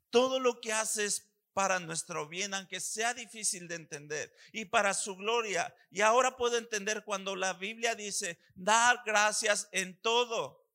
Todo 0.10 0.40
lo 0.40 0.60
que 0.60 0.74
hace 0.74 1.06
es 1.06 1.32
para 1.54 1.80
nuestro 1.80 2.28
bien, 2.28 2.54
aunque 2.54 2.80
sea 2.80 3.14
difícil 3.14 3.68
de 3.68 3.76
entender, 3.76 4.34
y 4.52 4.66
para 4.66 4.94
su 4.94 5.16
gloria. 5.16 5.74
Y 5.90 6.02
ahora 6.02 6.38
puedo 6.38 6.58
entender 6.58 7.04
cuando 7.04 7.36
la 7.36 7.54
Biblia 7.54 7.96
dice, 7.96 8.40
dar 8.56 9.02
gracias 9.06 9.68
en 9.72 10.00
todo. 10.02 10.66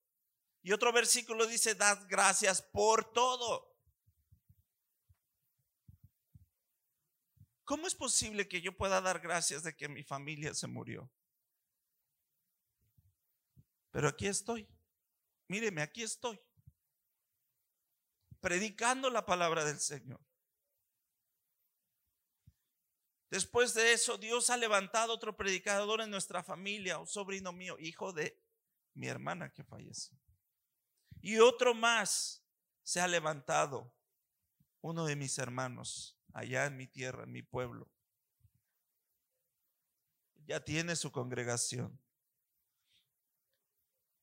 Y 0.63 0.73
otro 0.73 0.93
versículo 0.93 1.47
dice, 1.47 1.75
dad 1.75 1.99
gracias 2.09 2.61
por 2.61 3.13
todo. 3.13 3.75
¿Cómo 7.65 7.87
es 7.87 7.95
posible 7.95 8.47
que 8.47 8.61
yo 8.61 8.77
pueda 8.77 9.01
dar 9.01 9.19
gracias 9.21 9.63
de 9.63 9.75
que 9.75 9.89
mi 9.89 10.05
familia 10.05 10.55
se 10.55 10.69
murió? 10.69 11.11
Pero 13.91 14.09
aquí 14.09 14.27
estoy. 14.27 14.69
Míreme, 15.49 15.83
aquí 15.83 16.03
estoy. 16.03 16.41
Predicando 18.41 19.11
la 19.11 19.25
palabra 19.25 19.65
del 19.65 19.81
Señor. 19.81 20.21
Después 23.31 23.75
de 23.75 23.93
eso, 23.93 24.19
Dios 24.19 24.51
ha 24.51 24.57
levantado 24.57 25.13
otro 25.13 25.37
predicador 25.37 26.01
en 26.01 26.11
nuestra 26.11 26.43
familia, 26.43 26.99
un 26.99 27.07
sobrino 27.07 27.53
mío, 27.53 27.77
hijo 27.79 28.13
de 28.13 28.41
mi 28.95 29.09
hermana 29.09 29.53
que 29.53 29.65
falleció. 29.65 30.17
Y 31.21 31.39
otro 31.39 31.75
más 31.75 32.45
se 32.83 33.01
ha 33.01 33.09
levantado, 33.09 33.93
uno 34.81 35.05
de 35.07 35.17
mis 35.17 35.39
hermanos, 35.39 36.17
allá 36.33 36.67
en 36.67 36.77
mi 36.77 36.87
tierra, 36.87 37.25
en 37.25 37.33
mi 37.33 37.43
pueblo. 37.43 37.91
Ya 40.47 40.65
tiene 40.65 40.95
su 40.95 41.11
congregación. 41.11 42.01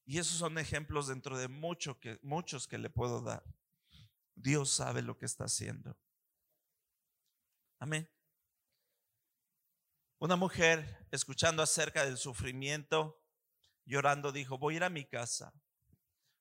Y 0.06 0.20
esos 0.20 0.38
son 0.38 0.58
ejemplos 0.58 1.08
dentro 1.08 1.38
de 1.38 1.48
mucho 1.48 2.00
que, 2.00 2.20
muchos 2.22 2.68
que 2.68 2.78
le 2.78 2.90
puedo 2.90 3.22
dar. 3.22 3.44
Dios 4.36 4.70
sabe 4.70 5.02
lo 5.02 5.18
que 5.18 5.26
está 5.26 5.46
haciendo. 5.46 5.98
Amén. 7.80 8.10
Una 10.20 10.36
mujer, 10.36 11.06
escuchando 11.12 11.62
acerca 11.62 12.06
del 12.06 12.18
sufrimiento, 12.18 13.22
llorando, 13.86 14.32
dijo, 14.32 14.58
voy 14.58 14.76
a 14.76 14.78
ir 14.78 14.84
a 14.86 14.90
mi 14.90 15.06
casa, 15.06 15.54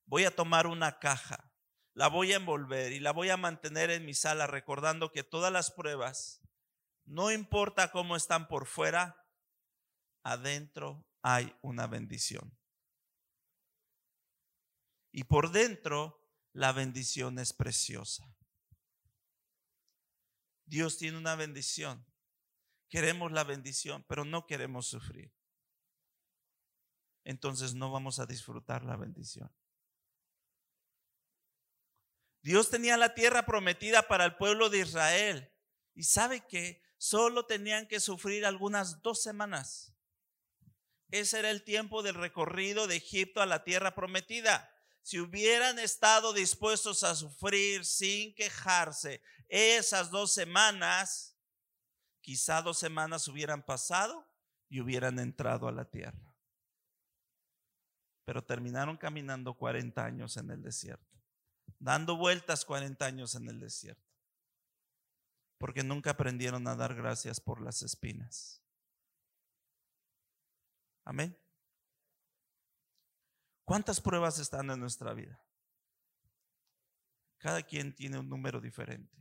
voy 0.06 0.24
a 0.24 0.34
tomar 0.34 0.66
una 0.66 1.00
caja, 1.00 1.52
la 1.94 2.08
voy 2.08 2.32
a 2.32 2.36
envolver 2.36 2.92
y 2.92 3.00
la 3.00 3.12
voy 3.12 3.30
a 3.30 3.36
mantener 3.36 3.90
en 3.90 4.04
mi 4.04 4.14
sala, 4.14 4.46
recordando 4.46 5.10
que 5.10 5.24
todas 5.24 5.52
las 5.52 5.72
pruebas, 5.72 6.40
no 7.04 7.32
importa 7.32 7.90
cómo 7.90 8.14
están 8.14 8.46
por 8.46 8.66
fuera, 8.66 9.26
adentro 10.22 11.04
hay 11.22 11.52
una 11.60 11.86
bendición. 11.86 12.56
Y 15.12 15.24
por 15.24 15.52
dentro, 15.52 16.20
la 16.52 16.72
bendición 16.72 17.38
es 17.38 17.52
preciosa. 17.52 18.34
Dios 20.64 20.98
tiene 20.98 21.18
una 21.18 21.36
bendición 21.36 22.04
Queremos 22.92 23.32
la 23.32 23.42
bendición, 23.42 24.04
pero 24.06 24.26
no 24.26 24.46
queremos 24.46 24.86
sufrir. 24.86 25.32
Entonces 27.24 27.72
no 27.72 27.90
vamos 27.90 28.18
a 28.18 28.26
disfrutar 28.26 28.84
la 28.84 28.96
bendición. 28.96 29.50
Dios 32.42 32.68
tenía 32.68 32.98
la 32.98 33.14
tierra 33.14 33.46
prometida 33.46 34.02
para 34.08 34.26
el 34.26 34.36
pueblo 34.36 34.68
de 34.68 34.80
Israel. 34.80 35.50
Y 35.94 36.02
sabe 36.02 36.46
que 36.46 36.82
solo 36.98 37.46
tenían 37.46 37.88
que 37.88 37.98
sufrir 37.98 38.44
algunas 38.44 39.00
dos 39.00 39.22
semanas. 39.22 39.94
Ese 41.10 41.38
era 41.38 41.48
el 41.48 41.64
tiempo 41.64 42.02
del 42.02 42.16
recorrido 42.16 42.86
de 42.88 42.96
Egipto 42.96 43.40
a 43.40 43.46
la 43.46 43.64
tierra 43.64 43.94
prometida. 43.94 44.71
Si 45.02 45.18
hubieran 45.18 45.78
estado 45.80 46.32
dispuestos 46.32 47.02
a 47.02 47.14
sufrir 47.14 47.84
sin 47.84 48.34
quejarse 48.34 49.20
esas 49.48 50.10
dos 50.10 50.32
semanas, 50.32 51.36
quizá 52.20 52.62
dos 52.62 52.78
semanas 52.78 53.26
hubieran 53.26 53.64
pasado 53.64 54.26
y 54.68 54.80
hubieran 54.80 55.18
entrado 55.18 55.66
a 55.66 55.72
la 55.72 55.84
tierra. 55.84 56.34
Pero 58.24 58.44
terminaron 58.44 58.96
caminando 58.96 59.54
40 59.54 60.04
años 60.04 60.36
en 60.36 60.50
el 60.50 60.62
desierto, 60.62 61.20
dando 61.80 62.16
vueltas 62.16 62.64
40 62.64 63.04
años 63.04 63.34
en 63.34 63.48
el 63.48 63.58
desierto, 63.58 64.08
porque 65.58 65.82
nunca 65.82 66.10
aprendieron 66.12 66.66
a 66.68 66.76
dar 66.76 66.94
gracias 66.94 67.40
por 67.40 67.60
las 67.60 67.82
espinas. 67.82 68.62
Amén. 71.04 71.41
¿Cuántas 73.72 74.02
pruebas 74.02 74.38
están 74.38 74.68
en 74.68 74.80
nuestra 74.80 75.14
vida? 75.14 75.42
Cada 77.38 77.62
quien 77.62 77.94
tiene 77.94 78.18
un 78.18 78.28
número 78.28 78.60
diferente. 78.60 79.16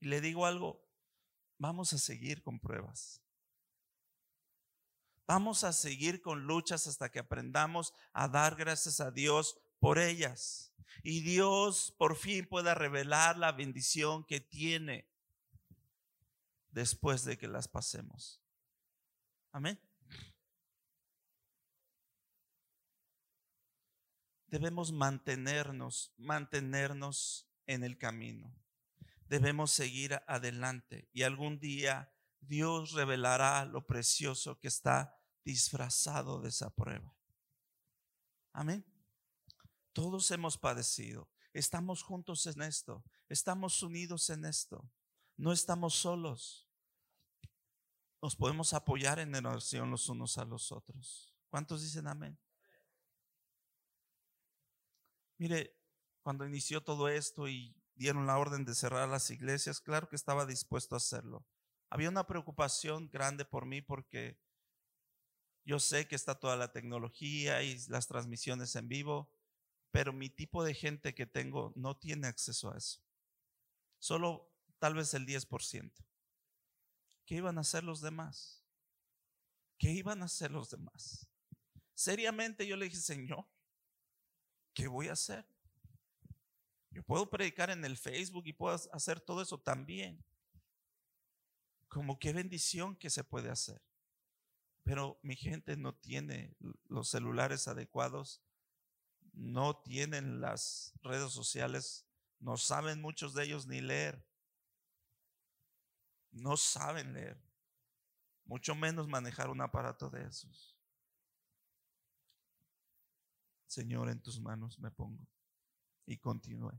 Y 0.00 0.08
le 0.08 0.20
digo 0.20 0.44
algo, 0.44 0.84
vamos 1.56 1.92
a 1.92 1.98
seguir 1.98 2.42
con 2.42 2.58
pruebas. 2.58 3.22
Vamos 5.24 5.62
a 5.62 5.72
seguir 5.72 6.20
con 6.20 6.48
luchas 6.48 6.88
hasta 6.88 7.12
que 7.12 7.20
aprendamos 7.20 7.94
a 8.12 8.26
dar 8.26 8.56
gracias 8.56 8.98
a 8.98 9.12
Dios 9.12 9.56
por 9.78 10.00
ellas. 10.00 10.74
Y 11.04 11.20
Dios 11.20 11.94
por 11.96 12.16
fin 12.16 12.44
pueda 12.44 12.74
revelar 12.74 13.38
la 13.38 13.52
bendición 13.52 14.24
que 14.24 14.40
tiene 14.40 15.08
después 16.70 17.24
de 17.24 17.38
que 17.38 17.46
las 17.46 17.68
pasemos. 17.68 18.42
Amén. 19.52 19.78
Debemos 24.48 24.92
mantenernos, 24.92 26.12
mantenernos 26.16 27.48
en 27.66 27.84
el 27.84 27.98
camino. 27.98 28.54
Debemos 29.26 29.70
seguir 29.70 30.20
adelante 30.26 31.08
y 31.12 31.22
algún 31.22 31.58
día 31.60 32.10
Dios 32.40 32.92
revelará 32.92 33.64
lo 33.66 33.86
precioso 33.86 34.58
que 34.58 34.68
está 34.68 35.20
disfrazado 35.44 36.40
de 36.40 36.48
esa 36.48 36.70
prueba. 36.70 37.14
Amén. 38.52 38.84
Todos 39.92 40.30
hemos 40.30 40.56
padecido. 40.56 41.30
Estamos 41.52 42.02
juntos 42.02 42.46
en 42.46 42.62
esto. 42.62 43.04
Estamos 43.28 43.82
unidos 43.82 44.30
en 44.30 44.44
esto. 44.44 44.90
No 45.36 45.52
estamos 45.52 45.94
solos 45.94 46.68
nos 48.20 48.34
podemos 48.34 48.72
apoyar 48.72 49.18
en 49.20 49.34
oración 49.34 49.90
los 49.90 50.08
unos 50.08 50.38
a 50.38 50.44
los 50.44 50.72
otros. 50.72 51.32
¿Cuántos 51.48 51.82
dicen 51.82 52.06
amén? 52.08 52.38
Mire, 55.38 55.74
cuando 56.22 56.44
inició 56.44 56.82
todo 56.82 57.08
esto 57.08 57.48
y 57.48 57.74
dieron 57.94 58.26
la 58.26 58.38
orden 58.38 58.64
de 58.64 58.74
cerrar 58.74 59.08
las 59.08 59.30
iglesias, 59.30 59.80
claro 59.80 60.08
que 60.08 60.16
estaba 60.16 60.46
dispuesto 60.46 60.94
a 60.94 60.98
hacerlo. 60.98 61.46
Había 61.90 62.08
una 62.08 62.26
preocupación 62.26 63.08
grande 63.08 63.44
por 63.44 63.64
mí 63.64 63.80
porque 63.80 64.38
yo 65.64 65.78
sé 65.78 66.08
que 66.08 66.16
está 66.16 66.34
toda 66.34 66.56
la 66.56 66.72
tecnología 66.72 67.62
y 67.62 67.78
las 67.88 68.08
transmisiones 68.08 68.74
en 68.76 68.88
vivo, 68.88 69.30
pero 69.90 70.12
mi 70.12 70.28
tipo 70.28 70.64
de 70.64 70.74
gente 70.74 71.14
que 71.14 71.26
tengo 71.26 71.72
no 71.76 71.96
tiene 71.96 72.26
acceso 72.26 72.72
a 72.72 72.76
eso. 72.76 73.00
Solo 73.98 74.52
tal 74.78 74.94
vez 74.94 75.14
el 75.14 75.26
10%. 75.26 75.92
¿Qué 77.26 77.36
iban 77.36 77.58
a 77.58 77.60
hacer 77.60 77.84
los 77.84 78.00
demás? 78.00 78.64
¿Qué 79.78 79.90
iban 79.90 80.22
a 80.22 80.26
hacer 80.26 80.50
los 80.50 80.70
demás? 80.70 81.28
Seriamente 81.94 82.66
yo 82.66 82.76
le 82.76 82.86
dije, 82.86 82.96
Señor, 82.96 83.46
¿qué 84.74 84.88
voy 84.88 85.08
a 85.08 85.12
hacer? 85.12 85.46
Yo 86.90 87.02
puedo 87.02 87.28
predicar 87.28 87.70
en 87.70 87.84
el 87.84 87.96
Facebook 87.96 88.46
y 88.46 88.52
puedo 88.52 88.74
hacer 88.92 89.20
todo 89.20 89.42
eso 89.42 89.58
también. 89.58 90.24
Como 91.88 92.18
qué 92.18 92.32
bendición 92.32 92.96
que 92.96 93.10
se 93.10 93.24
puede 93.24 93.50
hacer. 93.50 93.80
Pero 94.84 95.18
mi 95.22 95.36
gente 95.36 95.76
no 95.76 95.94
tiene 95.94 96.54
los 96.88 97.08
celulares 97.08 97.68
adecuados, 97.68 98.40
no 99.32 99.76
tienen 99.76 100.40
las 100.40 100.94
redes 101.02 101.32
sociales, 101.32 102.06
no 102.40 102.56
saben 102.56 103.00
muchos 103.00 103.34
de 103.34 103.44
ellos 103.44 103.66
ni 103.66 103.80
leer 103.80 104.28
no 106.32 106.56
saben 106.56 107.12
leer, 107.12 107.40
mucho 108.44 108.74
menos 108.74 109.08
manejar 109.08 109.50
un 109.50 109.60
aparato 109.60 110.10
de 110.10 110.24
esos. 110.26 110.77
Señor, 113.68 114.08
en 114.08 114.20
tus 114.20 114.40
manos 114.40 114.78
me 114.78 114.90
pongo 114.90 115.28
y 116.06 116.16
continúe. 116.16 116.72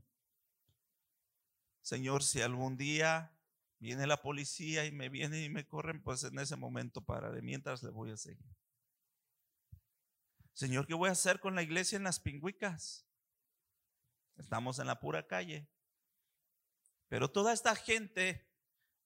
Señor, 1.82 2.24
si 2.24 2.42
algún 2.42 2.76
día 2.76 3.32
viene 3.78 4.06
la 4.06 4.20
policía 4.20 4.84
y 4.84 4.92
me 4.92 5.08
viene 5.08 5.42
y 5.42 5.48
me 5.48 5.66
corren, 5.66 6.02
pues 6.02 6.24
en 6.24 6.38
ese 6.40 6.56
momento 6.56 7.00
pararé, 7.00 7.42
mientras 7.42 7.82
le 7.84 7.90
voy 7.90 8.10
a 8.10 8.16
seguir. 8.16 8.54
Señor, 10.52 10.86
¿qué 10.86 10.94
voy 10.94 11.08
a 11.08 11.12
hacer 11.12 11.38
con 11.38 11.54
la 11.54 11.62
iglesia 11.62 11.96
en 11.96 12.02
las 12.02 12.18
pingüicas? 12.18 13.06
Estamos 14.36 14.80
en 14.80 14.88
la 14.88 14.98
pura 14.98 15.26
calle. 15.26 15.70
Pero 17.08 17.30
toda 17.30 17.52
esta 17.52 17.76
gente 17.76 18.48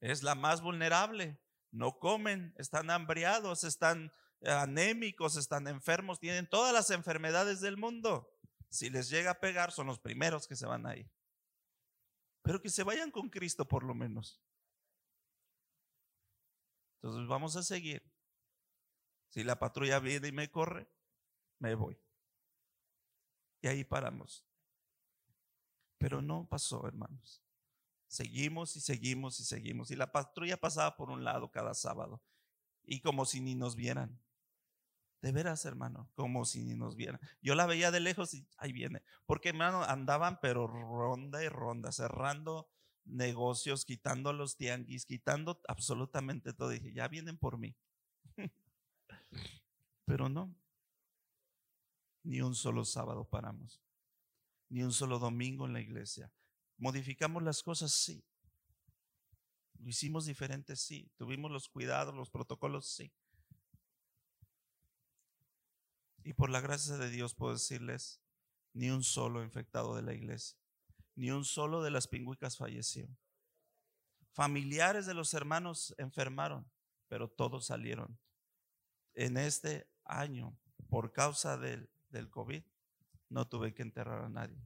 es 0.00 0.22
la 0.22 0.34
más 0.34 0.62
vulnerable. 0.62 1.38
No 1.70 1.98
comen, 1.98 2.54
están 2.56 2.90
hambriados, 2.90 3.62
están 3.62 4.12
anémicos, 4.46 5.36
están 5.36 5.66
enfermos, 5.68 6.20
tienen 6.20 6.48
todas 6.48 6.72
las 6.72 6.90
enfermedades 6.90 7.60
del 7.60 7.76
mundo. 7.76 8.30
Si 8.68 8.90
les 8.90 9.08
llega 9.08 9.32
a 9.32 9.40
pegar, 9.40 9.72
son 9.72 9.86
los 9.86 9.98
primeros 9.98 10.46
que 10.46 10.56
se 10.56 10.66
van 10.66 10.86
a 10.86 10.96
ir. 10.96 11.10
Pero 12.42 12.60
que 12.60 12.68
se 12.68 12.82
vayan 12.82 13.10
con 13.10 13.30
Cristo 13.30 13.66
por 13.66 13.84
lo 13.84 13.94
menos. 13.94 14.42
Entonces 16.96 17.26
vamos 17.28 17.56
a 17.56 17.62
seguir. 17.62 18.02
Si 19.28 19.44
la 19.44 19.58
patrulla 19.58 19.98
viene 19.98 20.28
y 20.28 20.32
me 20.32 20.50
corre, 20.50 20.88
me 21.58 21.74
voy. 21.74 21.98
Y 23.62 23.68
ahí 23.68 23.84
paramos. 23.84 24.44
Pero 25.98 26.20
no 26.20 26.46
pasó, 26.46 26.86
hermanos. 26.86 27.42
Seguimos 28.06 28.76
y 28.76 28.80
seguimos 28.80 29.40
y 29.40 29.44
seguimos. 29.44 29.90
Y 29.90 29.96
la 29.96 30.12
patrulla 30.12 30.56
pasaba 30.56 30.96
por 30.96 31.10
un 31.10 31.24
lado 31.24 31.50
cada 31.50 31.74
sábado. 31.74 32.22
Y 32.84 33.00
como 33.00 33.24
si 33.24 33.40
ni 33.40 33.54
nos 33.54 33.74
vieran. 33.74 34.20
De 35.24 35.32
veras, 35.32 35.64
hermano, 35.64 36.10
como 36.16 36.44
si 36.44 36.74
nos 36.74 36.96
vieran. 36.96 37.18
Yo 37.40 37.54
la 37.54 37.64
veía 37.64 37.90
de 37.90 37.98
lejos 37.98 38.34
y 38.34 38.46
ahí 38.58 38.72
viene. 38.72 39.02
Porque, 39.24 39.48
hermano, 39.48 39.82
andaban 39.82 40.38
pero 40.38 40.66
ronda 40.66 41.42
y 41.42 41.48
ronda, 41.48 41.92
cerrando 41.92 42.68
negocios, 43.06 43.86
quitando 43.86 44.34
los 44.34 44.58
tianguis, 44.58 45.06
quitando 45.06 45.62
absolutamente 45.66 46.52
todo. 46.52 46.68
dije, 46.68 46.92
ya 46.92 47.08
vienen 47.08 47.38
por 47.38 47.56
mí. 47.56 47.74
pero 50.04 50.28
no. 50.28 50.54
Ni 52.22 52.42
un 52.42 52.54
solo 52.54 52.84
sábado 52.84 53.24
paramos. 53.24 53.80
Ni 54.68 54.82
un 54.82 54.92
solo 54.92 55.18
domingo 55.18 55.64
en 55.64 55.72
la 55.72 55.80
iglesia. 55.80 56.30
¿Modificamos 56.76 57.42
las 57.42 57.62
cosas? 57.62 57.92
Sí. 57.92 58.22
¿Lo 59.78 59.88
hicimos 59.88 60.26
diferente? 60.26 60.76
Sí. 60.76 61.10
¿Tuvimos 61.16 61.50
los 61.50 61.70
cuidados, 61.70 62.14
los 62.14 62.28
protocolos? 62.28 62.86
Sí. 62.86 63.10
Y 66.24 66.32
por 66.32 66.48
la 66.50 66.60
gracia 66.60 66.96
de 66.96 67.10
Dios 67.10 67.34
puedo 67.34 67.52
decirles, 67.52 68.20
ni 68.72 68.90
un 68.90 69.04
solo 69.04 69.44
infectado 69.44 69.94
de 69.94 70.02
la 70.02 70.14
iglesia, 70.14 70.58
ni 71.14 71.30
un 71.30 71.44
solo 71.44 71.82
de 71.82 71.90
las 71.90 72.08
pingüicas 72.08 72.56
falleció. 72.56 73.06
Familiares 74.32 75.06
de 75.06 75.14
los 75.14 75.34
hermanos 75.34 75.94
enfermaron, 75.98 76.68
pero 77.08 77.28
todos 77.28 77.66
salieron. 77.66 78.18
En 79.12 79.36
este 79.36 79.86
año, 80.04 80.58
por 80.88 81.12
causa 81.12 81.56
del, 81.58 81.88
del 82.08 82.30
COVID, 82.30 82.64
no 83.28 83.46
tuve 83.46 83.74
que 83.74 83.82
enterrar 83.82 84.24
a 84.24 84.28
nadie. 84.28 84.58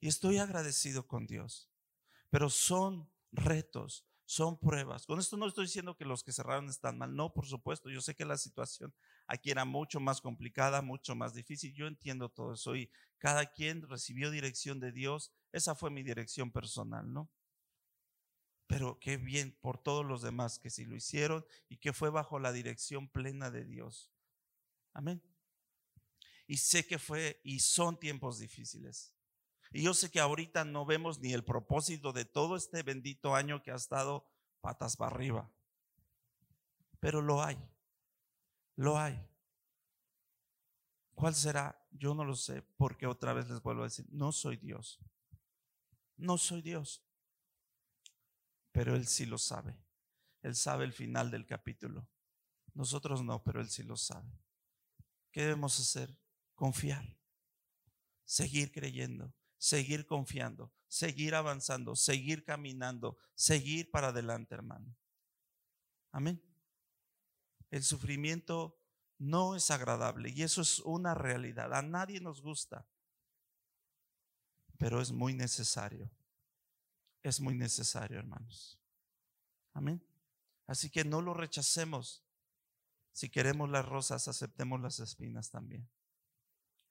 Y 0.00 0.08
estoy 0.08 0.38
agradecido 0.38 1.08
con 1.08 1.26
Dios. 1.26 1.68
Pero 2.30 2.50
son 2.50 3.10
retos, 3.32 4.06
son 4.26 4.58
pruebas. 4.58 5.06
Con 5.06 5.18
esto 5.18 5.36
no 5.36 5.46
estoy 5.46 5.64
diciendo 5.64 5.96
que 5.96 6.04
los 6.04 6.22
que 6.22 6.32
cerraron 6.32 6.68
están 6.68 6.98
mal. 6.98 7.16
No, 7.16 7.32
por 7.32 7.46
supuesto. 7.46 7.90
Yo 7.90 8.00
sé 8.00 8.14
que 8.14 8.24
la 8.24 8.36
situación 8.36 8.94
aquí 9.28 9.50
era 9.50 9.64
mucho 9.64 10.00
más 10.00 10.20
complicada, 10.20 10.82
mucho 10.82 11.14
más 11.14 11.34
difícil. 11.34 11.72
Yo 11.74 11.86
entiendo 11.86 12.30
todo 12.30 12.54
eso. 12.54 12.74
Y 12.74 12.90
cada 13.18 13.46
quien 13.46 13.86
recibió 13.88 14.30
dirección 14.30 14.80
de 14.80 14.90
Dios. 14.90 15.32
Esa 15.52 15.74
fue 15.74 15.90
mi 15.90 16.02
dirección 16.02 16.50
personal, 16.50 17.12
¿no? 17.12 17.30
Pero 18.66 18.98
qué 18.98 19.16
bien 19.16 19.56
por 19.60 19.78
todos 19.78 20.04
los 20.04 20.22
demás 20.22 20.58
que 20.58 20.70
sí 20.70 20.84
lo 20.84 20.96
hicieron 20.96 21.46
y 21.68 21.76
que 21.76 21.92
fue 21.92 22.10
bajo 22.10 22.38
la 22.38 22.52
dirección 22.52 23.08
plena 23.08 23.50
de 23.50 23.64
Dios. 23.64 24.10
Amén. 24.92 25.22
Y 26.46 26.56
sé 26.56 26.86
que 26.86 26.98
fue 26.98 27.40
y 27.44 27.60
son 27.60 27.98
tiempos 27.98 28.38
difíciles. 28.38 29.14
Y 29.70 29.82
yo 29.82 29.92
sé 29.92 30.10
que 30.10 30.20
ahorita 30.20 30.64
no 30.64 30.86
vemos 30.86 31.18
ni 31.20 31.34
el 31.34 31.44
propósito 31.44 32.12
de 32.12 32.24
todo 32.24 32.56
este 32.56 32.82
bendito 32.82 33.34
año 33.34 33.62
que 33.62 33.70
ha 33.70 33.76
estado 33.76 34.26
patas 34.60 34.96
para 34.96 35.14
arriba. 35.14 35.50
Pero 37.00 37.20
lo 37.20 37.42
hay. 37.42 37.58
Lo 38.78 38.96
hay. 38.96 39.20
¿Cuál 41.16 41.34
será? 41.34 41.84
Yo 41.90 42.14
no 42.14 42.24
lo 42.24 42.36
sé, 42.36 42.62
porque 42.76 43.08
otra 43.08 43.32
vez 43.32 43.48
les 43.50 43.60
vuelvo 43.60 43.82
a 43.82 43.86
decir, 43.86 44.06
no 44.08 44.30
soy 44.30 44.56
Dios. 44.56 45.00
No 46.16 46.38
soy 46.38 46.62
Dios. 46.62 47.04
Pero 48.70 48.94
Él 48.94 49.08
sí 49.08 49.26
lo 49.26 49.36
sabe. 49.36 49.76
Él 50.42 50.54
sabe 50.54 50.84
el 50.84 50.92
final 50.92 51.28
del 51.32 51.44
capítulo. 51.44 52.08
Nosotros 52.72 53.24
no, 53.24 53.42
pero 53.42 53.60
Él 53.60 53.68
sí 53.68 53.82
lo 53.82 53.96
sabe. 53.96 54.30
¿Qué 55.32 55.40
debemos 55.40 55.80
hacer? 55.80 56.16
Confiar. 56.54 57.18
Seguir 58.24 58.70
creyendo, 58.70 59.34
seguir 59.56 60.06
confiando, 60.06 60.72
seguir 60.86 61.34
avanzando, 61.34 61.96
seguir 61.96 62.44
caminando, 62.44 63.18
seguir 63.34 63.90
para 63.90 64.08
adelante, 64.08 64.54
hermano. 64.54 64.94
Amén. 66.12 66.47
El 67.70 67.82
sufrimiento 67.82 68.78
no 69.18 69.56
es 69.56 69.70
agradable 69.70 70.30
y 70.30 70.42
eso 70.42 70.62
es 70.62 70.78
una 70.80 71.14
realidad. 71.14 71.74
A 71.74 71.82
nadie 71.82 72.20
nos 72.20 72.40
gusta, 72.40 72.86
pero 74.78 75.00
es 75.00 75.12
muy 75.12 75.34
necesario. 75.34 76.10
Es 77.22 77.40
muy 77.40 77.54
necesario, 77.54 78.18
hermanos. 78.18 78.78
Amén. 79.74 80.02
Así 80.66 80.88
que 80.90 81.04
no 81.04 81.20
lo 81.20 81.34
rechacemos. 81.34 82.24
Si 83.12 83.28
queremos 83.28 83.68
las 83.68 83.84
rosas, 83.84 84.28
aceptemos 84.28 84.80
las 84.80 85.00
espinas 85.00 85.50
también. 85.50 85.88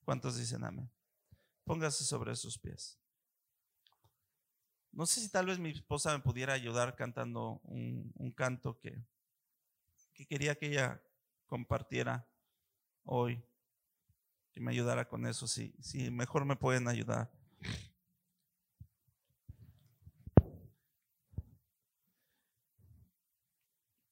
¿Cuántos 0.04 0.36
dicen 0.36 0.64
amén? 0.64 0.90
Póngase 1.64 2.04
sobre 2.04 2.34
sus 2.36 2.58
pies. 2.58 2.98
No 4.92 5.06
sé 5.06 5.20
si 5.20 5.28
tal 5.28 5.46
vez 5.46 5.58
mi 5.58 5.70
esposa 5.70 6.12
me 6.12 6.22
pudiera 6.22 6.54
ayudar 6.54 6.96
cantando 6.96 7.60
un, 7.64 8.32
canto 8.34 8.78
que, 8.78 9.04
que 10.18 10.26
quería 10.26 10.56
que 10.56 10.66
ella 10.66 11.00
compartiera 11.46 12.28
hoy. 13.04 13.40
Que 14.52 14.60
me 14.60 14.72
ayudara 14.72 15.08
con 15.08 15.24
eso. 15.26 15.46
Si, 15.46 15.72
si 15.80 16.10
mejor 16.10 16.44
me 16.44 16.56
pueden 16.56 16.88
ayudar. 16.88 17.30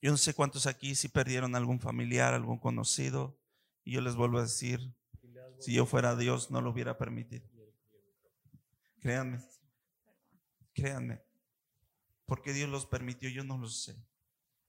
Yo 0.00 0.12
no 0.12 0.16
sé 0.16 0.32
cuántos 0.32 0.68
aquí 0.68 0.94
si 0.94 1.08
perdieron 1.08 1.56
algún 1.56 1.80
familiar, 1.80 2.34
algún 2.34 2.60
conocido. 2.60 3.36
Y 3.82 3.94
yo 3.94 4.00
les 4.00 4.14
vuelvo 4.14 4.38
a 4.38 4.42
decir, 4.42 4.94
si 5.58 5.72
yo 5.72 5.86
fuera 5.86 6.14
Dios 6.14 6.52
no 6.52 6.60
lo 6.60 6.70
hubiera 6.70 6.96
permitido. 6.96 7.48
Créanme, 9.00 9.44
créanme. 10.72 11.20
Porque 12.26 12.52
Dios 12.52 12.70
los 12.70 12.86
permitió, 12.86 13.28
yo 13.28 13.42
no 13.42 13.58
lo 13.58 13.68
sé. 13.68 13.96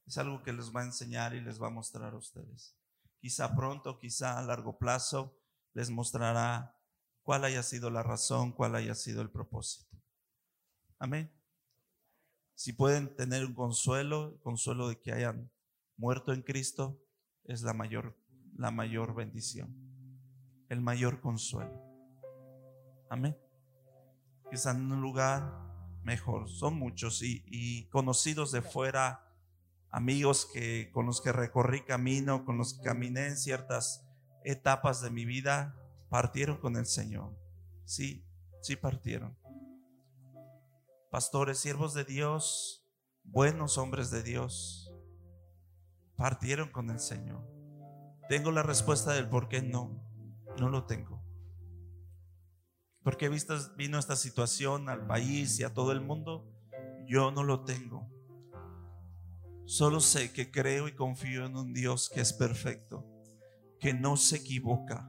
Es 0.08 0.18
algo 0.18 0.42
que 0.42 0.54
les 0.54 0.74
va 0.74 0.82
a 0.82 0.86
enseñar 0.86 1.36
y 1.36 1.42
les 1.42 1.62
va 1.62 1.68
a 1.68 1.72
mostrar 1.72 2.14
a 2.14 2.18
ustedes. 2.18 2.76
Quizá 3.20 3.54
pronto, 3.54 4.00
quizá 4.00 4.40
a 4.40 4.42
largo 4.42 4.78
plazo, 4.80 5.38
les 5.74 5.90
mostrará 5.90 6.80
cuál 7.24 7.44
haya 7.44 7.62
sido 7.62 7.90
la 7.90 8.04
razón, 8.04 8.54
cuál 8.54 8.76
haya 8.76 8.96
sido 8.96 9.22
el 9.22 9.30
propósito. 9.30 9.98
Amén. 10.98 11.30
Si 12.56 12.72
pueden 12.72 13.14
tener 13.16 13.46
un 13.46 13.54
consuelo, 13.54 14.34
el 14.34 14.40
consuelo 14.40 14.88
de 14.88 15.00
que 15.00 15.12
hayan 15.12 15.52
muerto 15.98 16.32
en 16.32 16.42
Cristo, 16.42 17.04
es 17.44 17.62
la 17.64 17.74
mayor, 17.74 18.18
la 18.56 18.72
mayor 18.72 19.14
bendición, 19.14 19.76
el 20.70 20.80
mayor 20.80 21.20
consuelo. 21.20 21.84
Amén. 23.10 23.38
Que 24.50 24.56
están 24.56 24.78
en 24.78 24.92
un 24.94 25.02
lugar 25.02 25.52
mejor. 26.02 26.50
Son 26.50 26.76
muchos 26.76 27.22
y, 27.22 27.44
y 27.46 27.90
conocidos 27.90 28.54
de 28.54 28.62
fuera, 28.62 29.27
amigos 29.92 30.48
que 30.54 30.92
con 30.92 31.06
los 31.06 31.22
que 31.22 31.32
recorrí 31.32 31.84
camino, 31.84 32.46
con 32.46 32.58
los 32.58 32.74
que 32.74 32.84
caminé 32.84 33.28
en 33.28 33.38
ciertas 33.38 34.06
etapas 34.44 35.02
de 35.02 35.10
mi 35.10 35.26
vida, 35.26 35.76
partieron 36.10 36.58
con 36.58 36.76
el 36.78 36.86
Señor. 36.86 37.38
Sí, 37.86 38.26
sí 38.62 38.76
partieron 38.76 39.38
pastores, 41.10 41.58
siervos 41.58 41.94
de 41.94 42.04
Dios, 42.04 42.86
buenos 43.24 43.78
hombres 43.78 44.12
de 44.12 44.24
Dios, 44.24 44.94
partieron 46.16 46.70
con 46.70 46.90
el 46.90 47.00
Señor. 47.00 47.44
Tengo 48.30 48.52
la 48.52 48.64
respuesta 48.64 49.14
del 49.14 49.30
por 49.30 49.48
qué 49.48 49.62
no, 49.62 50.04
no 50.60 50.70
lo 50.70 50.86
tengo. 50.86 51.24
Porque 53.04 53.30
vino 53.30 53.98
esta 53.98 54.16
situación 54.16 54.90
al 54.90 55.08
país 55.08 55.60
y 55.60 55.64
a 55.64 55.74
todo 55.74 55.94
el 55.94 56.02
mundo, 56.02 56.46
yo 57.08 57.32
no 57.32 57.44
lo 57.44 57.64
tengo. 57.64 58.12
Solo 59.68 60.00
sé 60.00 60.34
que 60.34 60.50
creo 60.50 60.88
y 60.88 60.96
confío 60.96 61.46
en 61.46 61.56
un 61.56 61.74
Dios 61.74 62.10
que 62.10 62.22
es 62.22 62.34
perfecto, 62.34 63.06
que 63.80 63.94
no 63.94 64.18
se 64.18 64.38
equivoca, 64.38 65.08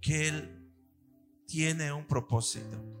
que 0.00 0.28
Él 0.28 0.68
tiene 1.46 1.92
un 1.92 2.08
propósito 2.08 2.94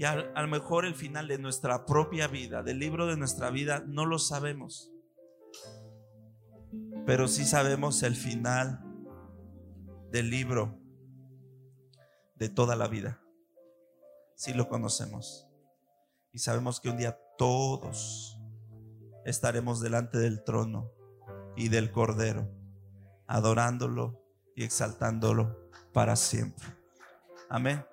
y 0.00 0.04
a, 0.04 0.14
lo 0.16 0.48
mejor 0.48 0.86
el 0.86 0.94
final 0.94 1.28
de 1.28 1.36
nuestra 1.36 1.84
propia 1.84 2.26
vida, 2.26 2.62
del 2.62 2.78
libro 2.78 3.06
de 3.06 3.18
nuestra 3.18 3.50
vida, 3.50 3.84
no 3.86 4.06
lo 4.06 4.18
sabemos. 4.18 4.90
Pero 7.04 7.28
sí 7.28 7.44
sabemos 7.44 8.02
el 8.02 8.16
final 8.16 8.82
del 10.10 10.30
libro 10.30 10.80
de 12.34 12.48
toda 12.48 12.76
la 12.76 12.88
vida. 12.88 13.22
Sí 14.36 14.54
lo 14.54 14.70
conocemos. 14.70 15.46
Y 16.32 16.38
sabemos 16.38 16.80
que 16.80 16.88
un 16.88 16.96
día 16.96 17.20
todos 17.36 18.39
estaremos 19.24 19.80
delante 19.80 20.18
del 20.18 20.42
trono 20.44 20.90
y 21.56 21.68
del 21.68 21.90
Cordero, 21.90 22.50
adorándolo 23.26 24.22
y 24.54 24.64
exaltándolo 24.64 25.70
para 25.92 26.16
siempre. 26.16 26.66
Amén 27.48 27.84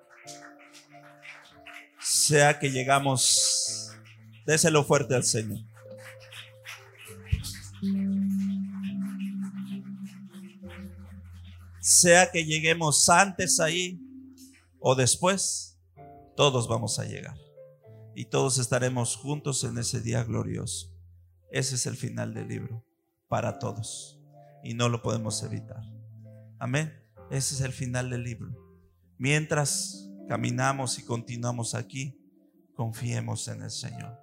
sea 2.08 2.58
que 2.58 2.70
llegamos, 2.70 3.92
déselo 4.46 4.84
fuerte 4.84 5.14
al 5.14 5.24
Señor. 5.24 5.58
Sea 11.80 12.30
que 12.30 12.44
lleguemos 12.44 13.08
antes 13.08 13.60
ahí 13.60 14.00
o 14.78 14.94
después, 14.94 15.78
todos 16.36 16.68
vamos 16.68 16.98
a 16.98 17.04
llegar. 17.04 17.36
Y 18.14 18.26
todos 18.26 18.58
estaremos 18.58 19.16
juntos 19.16 19.64
en 19.64 19.78
ese 19.78 20.00
día 20.00 20.24
glorioso. 20.24 20.92
Ese 21.50 21.76
es 21.76 21.86
el 21.86 21.96
final 21.96 22.34
del 22.34 22.48
libro 22.48 22.84
para 23.28 23.58
todos. 23.58 24.20
Y 24.62 24.74
no 24.74 24.88
lo 24.88 25.02
podemos 25.02 25.42
evitar. 25.42 25.82
Amén. 26.58 26.92
Ese 27.30 27.54
es 27.54 27.60
el 27.60 27.72
final 27.72 28.10
del 28.10 28.24
libro. 28.24 28.50
Mientras 29.18 30.10
caminamos 30.28 30.98
y 30.98 31.04
continuamos 31.04 31.74
aquí, 31.74 32.20
confiemos 32.74 33.48
en 33.48 33.62
el 33.62 33.70
Señor. 33.70 34.18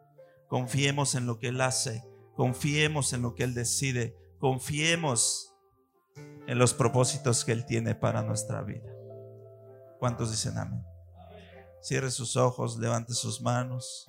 Confiemos 0.48 1.16
en 1.16 1.26
lo 1.26 1.40
que 1.40 1.48
Él 1.48 1.62
hace. 1.62 2.04
Confiemos 2.36 3.14
en 3.14 3.22
lo 3.22 3.34
que 3.34 3.44
Él 3.44 3.54
decide. 3.54 4.16
Confiemos 4.40 5.54
en 6.48 6.60
los 6.60 6.74
propósitos 6.74 7.44
que 7.44 7.52
Él 7.52 7.66
tiene 7.66 7.96
para 7.96 8.22
nuestra 8.22 8.62
vida. 8.62 8.92
¿Cuántos 10.00 10.32
dicen 10.32 10.58
amén? 10.58 10.84
Cierre 11.82 12.12
sus 12.12 12.36
ojos, 12.36 12.78
levante 12.78 13.14
sus 13.14 13.42
manos 13.42 14.08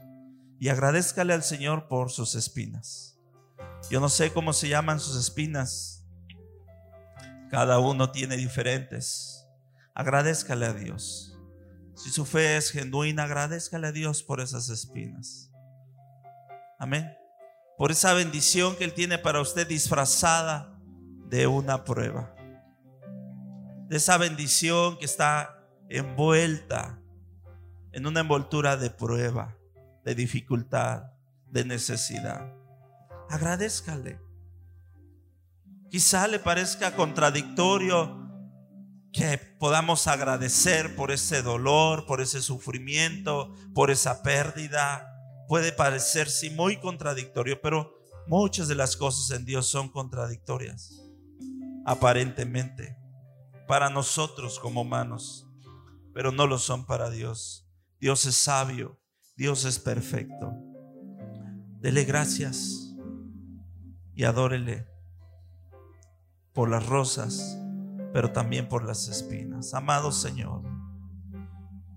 y 0.59 0.69
agradezcale 0.69 1.33
al 1.33 1.43
Señor 1.43 1.89
por 1.89 2.11
sus 2.11 2.35
espinas. 2.35 3.19
Yo 3.91 4.01
no 4.01 4.09
sé 4.09 4.33
cómo 4.33 4.53
se 4.53 4.69
llaman 4.69 5.01
sus 5.01 5.17
espinas. 5.17 6.05
Cada 7.51 7.79
uno 7.79 8.11
tiene 8.11 8.37
diferentes. 8.37 9.47
Agradezcale 9.95 10.67
a 10.67 10.73
Dios. 10.73 11.39
Si 11.95 12.11
su 12.11 12.25
fe 12.27 12.57
es 12.57 12.71
genuina, 12.71 13.25
agradezcale 13.25 13.87
a 13.87 13.93
Dios 13.93 14.23
por 14.23 14.41
esas 14.41 14.69
espinas. 14.69 15.51
Amén. 16.79 17.17
Por 17.79 17.91
esa 17.91 18.13
bendición 18.13 18.77
que 18.77 18.85
Él 18.85 18.93
tiene 18.93 19.19
para 19.19 19.41
usted 19.41 19.67
disfrazada 19.67 20.79
de 21.29 21.47
una 21.47 21.85
prueba. 21.85 22.35
De 23.89 23.97
esa 23.97 24.19
bendición 24.19 24.99
que 24.99 25.05
está 25.05 25.63
envuelta 25.89 26.99
en 27.93 28.07
una 28.07 28.21
envoltura 28.21 28.77
de 28.77 28.91
prueba, 28.91 29.56
de 30.07 30.15
dificultad, 30.15 31.11
de 31.51 31.65
necesidad. 31.65 32.55
Agradezcale. 33.29 34.21
Quizá 35.91 36.29
le 36.29 36.39
parezca 36.39 36.95
contradictorio 36.95 38.25
que 39.13 39.37
podamos 39.59 40.07
agradecer 40.07 40.95
por 40.95 41.11
ese 41.11 41.43
dolor, 41.43 42.07
por 42.07 42.21
ese 42.21 42.41
sufrimiento, 42.41 43.53
por 43.75 43.91
esa 43.91 44.23
pérdida. 44.23 45.13
Puede 45.49 45.73
parecer 45.73 46.31
sí 46.31 46.51
muy 46.51 46.79
contradictorio, 46.79 47.61
pero 47.61 47.99
muchas 48.29 48.69
de 48.69 48.77
las 48.77 48.97
cosas 48.97 49.37
en 49.37 49.45
Dios 49.45 49.67
son 49.67 49.89
contradictorias, 49.89 51.03
aparentemente. 51.85 52.97
para 53.67 53.91
nosotros 53.91 54.61
como 54.61 54.83
humanos, 54.83 55.49
pero 56.15 56.31
no 56.31 56.47
lo 56.47 56.57
son 56.57 56.87
para 56.87 57.11
Dios. 57.11 57.67
Dios 57.99 58.25
es 58.25 58.37
sabio, 58.37 59.01
Dios 59.37 59.67
es 59.67 59.79
perfecto. 59.79 60.55
Dele 61.81 62.05
gracias 62.05 62.97
y 64.15 64.25
adórele 64.25 64.89
por 66.55 66.71
las 66.71 66.87
rosas, 66.87 67.59
pero 68.15 68.33
también 68.33 68.67
por 68.67 68.83
las 68.83 69.09
espinas. 69.09 69.75
Amado 69.75 70.11
Señor, 70.11 70.63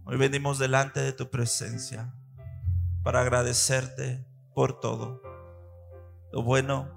hoy 0.04 0.18
venimos 0.18 0.60
delante 0.60 1.00
de 1.00 1.14
tu 1.14 1.30
presencia 1.30 2.14
para 3.04 3.22
agradecerte 3.22 4.28
por 4.54 4.82
todo, 4.82 5.22
lo 6.34 6.44
bueno, 6.44 6.90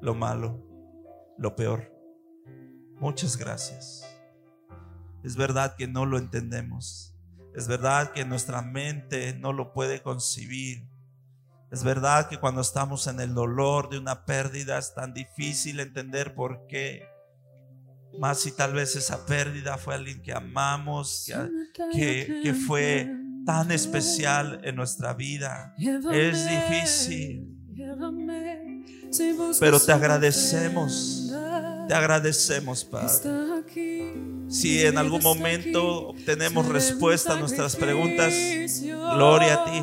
lo 0.00 0.14
malo, 0.14 0.64
lo 1.38 1.56
peor. 1.56 1.92
Muchas 3.00 3.36
gracias. 3.36 4.06
Es 5.24 5.34
verdad 5.34 5.74
que 5.74 5.88
no 5.88 6.06
lo 6.06 6.18
entendemos. 6.18 7.09
Es 7.54 7.66
verdad 7.66 8.12
que 8.12 8.24
nuestra 8.24 8.62
mente 8.62 9.34
no 9.34 9.52
lo 9.52 9.72
puede 9.72 10.02
concebir. 10.02 10.88
Es 11.70 11.84
verdad 11.84 12.28
que 12.28 12.38
cuando 12.38 12.60
estamos 12.60 13.06
en 13.06 13.20
el 13.20 13.34
dolor 13.34 13.90
de 13.90 13.98
una 13.98 14.24
pérdida 14.24 14.78
es 14.78 14.94
tan 14.94 15.14
difícil 15.14 15.78
entender 15.80 16.34
por 16.34 16.66
qué. 16.66 17.04
Más 18.18 18.40
si 18.40 18.50
tal 18.50 18.72
vez 18.72 18.96
esa 18.96 19.24
pérdida 19.24 19.78
fue 19.78 19.94
alguien 19.94 20.20
que 20.20 20.32
amamos, 20.32 21.30
que, 21.92 22.40
que 22.42 22.54
fue 22.54 23.08
tan 23.46 23.70
especial 23.70 24.60
en 24.64 24.74
nuestra 24.76 25.14
vida. 25.14 25.74
Es 26.12 26.44
difícil. 26.48 27.56
Pero 29.60 29.78
te 29.80 29.92
agradecemos, 29.92 31.32
te 31.88 31.94
agradecemos, 31.94 32.84
Padre. 32.84 33.06
Si 34.50 34.84
en 34.84 34.98
algún 34.98 35.22
momento 35.22 36.08
obtenemos 36.08 36.66
respuesta 36.66 37.34
a 37.34 37.36
nuestras 37.36 37.76
preguntas, 37.76 38.34
gloria 38.82 39.54
a 39.54 39.64
ti. 39.64 39.82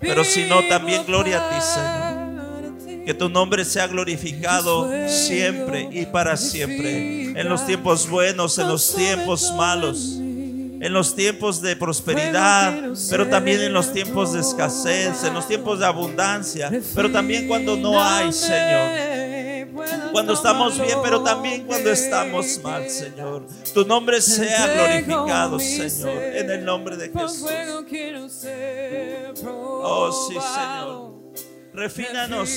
Pero 0.00 0.24
si 0.24 0.44
no, 0.44 0.66
también 0.68 1.04
gloria 1.04 1.44
a 1.44 1.50
ti, 1.50 1.56
Señor. 1.60 3.04
Que 3.04 3.14
tu 3.14 3.28
nombre 3.28 3.64
sea 3.64 3.86
glorificado 3.86 4.90
siempre 5.08 5.88
y 5.90 6.06
para 6.06 6.36
siempre. 6.36 7.38
En 7.38 7.48
los 7.48 7.66
tiempos 7.66 8.08
buenos, 8.08 8.58
en 8.58 8.68
los 8.68 8.94
tiempos 8.94 9.52
malos 9.56 10.18
en 10.84 10.92
los 10.92 11.16
tiempos 11.16 11.62
de 11.62 11.76
prosperidad, 11.76 12.92
pero 13.08 13.26
también 13.28 13.62
en 13.62 13.72
los 13.72 13.90
tiempos 13.90 14.34
de 14.34 14.40
escasez, 14.40 15.24
en 15.24 15.32
los 15.32 15.48
tiempos 15.48 15.78
de 15.78 15.86
abundancia, 15.86 16.70
pero 16.94 17.10
también 17.10 17.48
cuando 17.48 17.74
no 17.74 18.02
hay, 18.02 18.30
Señor. 18.30 19.23
Cuando 20.14 20.34
estamos 20.34 20.78
bien, 20.80 20.96
pero 21.02 21.24
también 21.24 21.66
cuando 21.66 21.90
estamos 21.90 22.60
mal, 22.62 22.88
Señor. 22.88 23.48
Tu 23.74 23.84
nombre 23.84 24.20
sea 24.20 25.02
glorificado, 25.02 25.58
Señor, 25.58 26.22
en 26.22 26.50
el 26.50 26.64
nombre 26.64 26.96
de 26.96 27.10
Jesús. 27.10 27.50
Oh, 29.44 30.28
sí, 30.28 30.34
Señor. 30.34 31.14
Refínanos, 31.72 32.48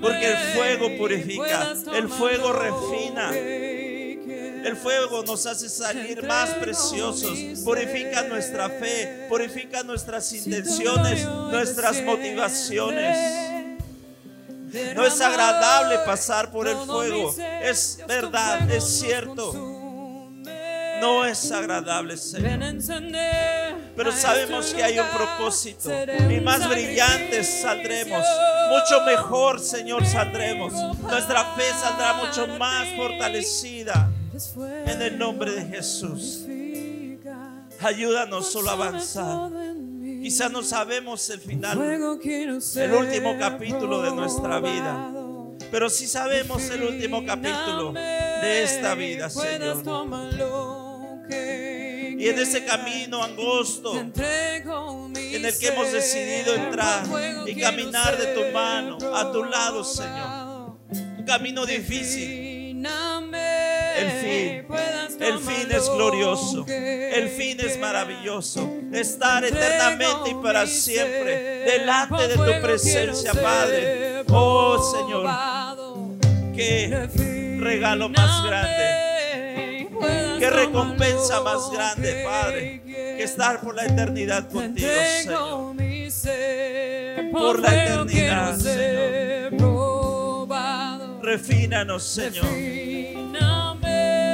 porque 0.00 0.26
el 0.26 0.36
fuego 0.56 0.96
purifica, 0.96 1.74
el 1.94 2.08
fuego 2.08 2.54
refina. 2.54 3.30
El 3.34 4.74
fuego 4.74 5.22
nos 5.24 5.44
hace 5.44 5.68
salir 5.68 6.22
más 6.26 6.48
preciosos. 6.54 7.38
Purifica 7.62 8.22
nuestra 8.22 8.70
fe, 8.70 9.26
purifica 9.28 9.82
nuestras 9.82 10.32
intenciones, 10.32 11.26
nuestras 11.26 12.02
motivaciones. 12.02 13.57
No 14.94 15.04
es 15.04 15.20
agradable 15.20 15.98
pasar 16.04 16.50
por 16.50 16.68
el 16.68 16.76
fuego. 16.76 17.34
Es 17.62 18.00
verdad, 18.06 18.70
es 18.70 18.84
cierto. 18.84 19.52
No 21.00 21.24
es 21.24 21.52
agradable, 21.52 22.16
Señor. 22.16 22.58
Pero 23.96 24.12
sabemos 24.12 24.74
que 24.74 24.82
hay 24.82 24.98
un 24.98 25.06
propósito. 25.08 25.90
Y 26.28 26.40
más 26.40 26.68
brillantes 26.68 27.62
saldremos. 27.62 28.24
Mucho 28.70 29.04
mejor, 29.04 29.60
Señor, 29.60 30.04
saldremos. 30.06 30.72
Nuestra 31.00 31.44
fe 31.54 31.64
saldrá 31.80 32.14
mucho 32.14 32.46
más 32.58 32.86
fortalecida. 32.96 34.10
En 34.86 35.02
el 35.02 35.18
nombre 35.18 35.52
de 35.52 35.66
Jesús. 35.66 36.44
Ayúdanos 37.80 38.50
solo 38.50 38.70
a 38.70 38.72
avanzar. 38.72 39.50
Quizá 40.22 40.48
no 40.48 40.62
sabemos 40.62 41.28
el 41.30 41.40
final, 41.40 41.80
el 41.82 42.92
último 42.92 43.36
capítulo 43.38 44.02
de 44.02 44.14
nuestra 44.14 44.60
vida. 44.60 45.12
Pero 45.70 45.90
sí 45.90 46.06
sabemos 46.06 46.68
el 46.70 46.82
último 46.82 47.24
capítulo 47.24 47.92
de 47.92 48.62
esta 48.62 48.94
vida, 48.94 49.28
Señor. 49.30 49.82
Y 51.30 52.28
en 52.28 52.38
ese 52.38 52.64
camino 52.64 53.22
angosto 53.22 53.98
en 53.98 54.12
el 55.44 55.58
que 55.58 55.68
hemos 55.68 55.92
decidido 55.92 56.54
entrar 56.54 57.04
y 57.46 57.54
caminar 57.54 58.18
de 58.18 58.26
tu 58.34 58.52
mano 58.52 58.98
a 59.14 59.30
tu 59.30 59.44
lado, 59.44 59.84
Señor. 59.84 60.78
Un 60.90 61.24
camino 61.24 61.64
difícil 61.64 62.47
el 63.98 64.10
fin, 64.10 64.66
el 65.20 65.38
fin 65.38 65.68
es 65.70 65.90
glorioso, 65.90 66.64
el 66.68 67.28
fin 67.28 67.58
es 67.60 67.78
maravilloso. 67.78 68.70
Estar 68.92 69.44
eternamente 69.44 70.30
y 70.30 70.34
para 70.34 70.66
siempre 70.66 71.64
delante 71.64 72.28
de 72.28 72.34
tu 72.34 72.62
presencia, 72.62 73.32
Padre. 73.34 74.24
Oh 74.28 74.78
Señor, 74.96 75.26
qué 76.54 77.08
regalo 77.58 78.08
más 78.08 78.44
grande, 78.46 79.88
qué 80.38 80.50
recompensa 80.50 81.40
más 81.42 81.70
grande, 81.70 82.24
Padre, 82.24 82.82
que 82.84 83.22
estar 83.22 83.60
por 83.60 83.74
la 83.74 83.84
eternidad 83.86 84.48
contigo, 84.48 84.88
Señor. 85.22 85.76
Por 87.32 87.60
la 87.60 87.84
eternidad, 87.84 88.56
Señor. 88.58 89.18
Refínanos, 91.22 92.04
Señor. 92.04 92.46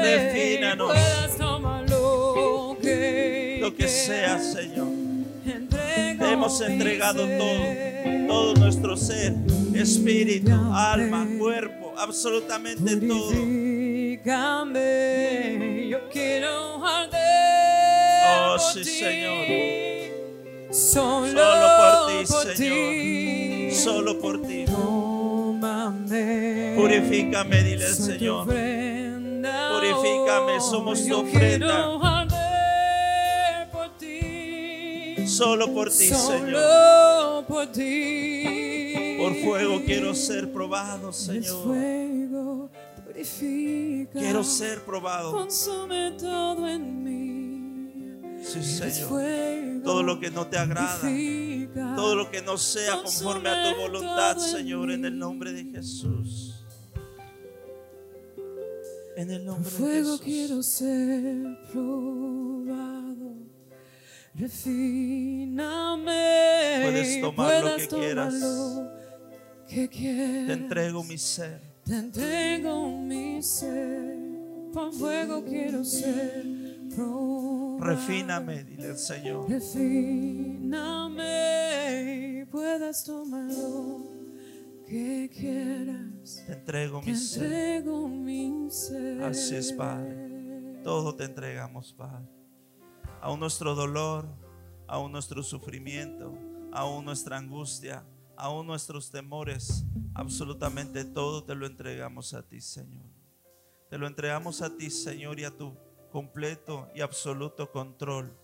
Refínanos. 0.05 0.97
Lo 3.61 3.75
que 3.75 3.89
sea, 3.89 4.39
Señor. 4.39 4.89
Te 6.19 6.33
hemos 6.33 6.61
entregado 6.61 7.27
todo, 7.27 8.27
todo 8.29 8.55
nuestro 8.55 8.97
ser, 8.97 9.35
espíritu, 9.75 10.53
alma, 10.73 11.27
cuerpo, 11.39 11.95
absolutamente 11.99 12.97
todo. 12.97 13.33
Yo 15.91 16.09
quiero 16.11 16.75
Oh, 18.27 18.59
sí, 18.59 18.85
Señor. 18.85 19.47
Solo, 20.71 21.43
por 21.79 22.07
ti, 22.09 22.27
Señor. 22.57 23.75
Solo 23.75 24.19
por 24.19 24.43
ti. 24.43 24.65
Purifícame, 26.77 27.63
dile 27.63 27.87
al 27.87 27.95
Señor. 27.95 28.47
Purifícame, 29.45 30.61
somos 30.61 31.07
tu 31.07 31.21
ofrenda. 31.21 31.91
Solo 35.27 35.73
por 35.73 35.89
ti, 35.89 36.09
Señor. 36.09 37.45
por 37.47 39.35
fuego 39.43 39.83
quiero 39.85 40.15
ser 40.15 40.53
probado, 40.53 41.13
Señor. 41.13 41.77
Quiero 44.13 44.45
ser 44.45 44.85
probado. 44.85 45.33
Consume 45.33 46.13
todo 46.19 46.69
en 46.69 47.03
mí. 47.03 48.45
Sí, 48.45 48.63
Señor. 48.63 49.83
Todo 49.83 50.03
lo 50.03 50.21
que 50.21 50.31
no 50.31 50.47
te 50.47 50.59
agrada. 50.59 51.01
Todo 51.97 52.15
lo 52.15 52.31
que 52.31 52.43
no 52.43 52.57
sea 52.57 53.03
conforme 53.03 53.49
a 53.49 53.73
tu 53.73 53.81
voluntad, 53.81 54.37
Señor, 54.37 54.91
en 54.91 55.05
el 55.05 55.19
nombre 55.19 55.53
de 55.53 55.65
Jesús. 55.65 56.64
En 59.17 59.31
el 59.31 59.45
nombre 59.45 59.71
de 59.71 59.77
fuego 59.77 60.11
Jesús. 60.19 60.21
quiero 60.23 60.63
ser 60.63 61.59
probado. 61.73 63.35
Refíname. 64.35 66.03
Puedes 66.83 67.21
tomar 67.21 67.63
lo 67.65 67.77
que 67.77 67.87
quieras. 67.87 68.35
lo 68.35 68.91
que 69.69 69.89
quieras. 69.89 70.47
Te 70.49 70.53
entrego 70.53 71.05
mi 71.05 71.17
ser. 71.17 71.61
Te 71.85 71.95
entrego 71.95 72.89
mi 72.91 73.41
ser. 73.43 74.19
Por 74.73 74.93
fuego 74.93 75.45
quiero 75.45 75.85
ser 75.85 76.45
probado. 76.97 77.79
Refíname, 77.85 78.65
dile 78.65 78.87
al 78.91 78.99
Señor. 78.99 79.49
Refíname 79.49 80.91
y 82.41 82.45
puedas 82.47 83.05
tomar 83.05 83.45
lo 83.53 84.14
que 84.87 85.31
quieras. 85.33 86.45
Te 86.47 86.53
entrego 86.53 87.01
Te 87.01 87.11
mi 87.11 87.17
ser. 87.17 87.45
entrego 87.45 88.09
mi 88.09 88.71
ser. 88.71 89.23
Así 89.23 89.57
es, 89.57 89.73
Padre. 89.73 90.81
Todo 90.83 91.15
te 91.15 91.25
entregamos, 91.25 91.93
Padre. 91.93 92.29
Aún 93.21 93.41
nuestro 93.41 93.75
dolor, 93.75 94.27
aún 94.87 95.13
nuestro 95.13 95.43
sufrimiento, 95.43 96.37
aún 96.73 97.05
nuestra 97.05 97.39
angustia, 97.39 98.05
aún 98.37 98.67
nuestros 98.67 99.11
temores, 99.11 99.85
absolutamente 100.15 101.05
todo 101.05 101.45
te 101.45 101.55
lo 101.55 101.67
entregamos 101.67 102.35
a 102.35 102.43
ti, 102.43 102.61
Señor. 102.61 103.07
Te 103.89 103.97
lo 103.99 104.07
entregamos 104.07 104.61
a 104.61 104.77
ti, 104.77 104.91
Señor, 104.91 105.41
y 105.41 105.45
a 105.45 105.57
tu 105.57 105.77
completo 106.11 106.89
y 106.95 107.01
absoluto 107.01 107.71
control 107.71 108.37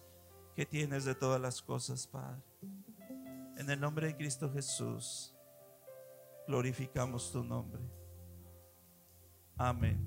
que 0.57 0.65
tienes 0.65 1.05
de 1.05 1.15
todas 1.15 1.41
las 1.41 1.61
cosas, 1.61 2.07
Padre. 2.07 2.43
En 3.57 3.69
el 3.69 3.79
nombre 3.79 4.07
de 4.07 4.17
Cristo 4.17 4.51
Jesús, 4.51 5.35
glorificamos 6.51 7.31
tu 7.31 7.45
nombre. 7.45 7.81
Amén 9.57 10.05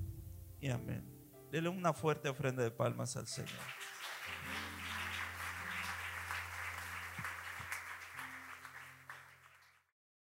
y 0.60 0.68
amén. 0.68 1.02
Dele 1.50 1.70
una 1.70 1.94
fuerte 1.94 2.28
ofrenda 2.28 2.62
de 2.62 2.70
palmas 2.70 3.16
al 3.16 3.26
Señor. 3.26 3.48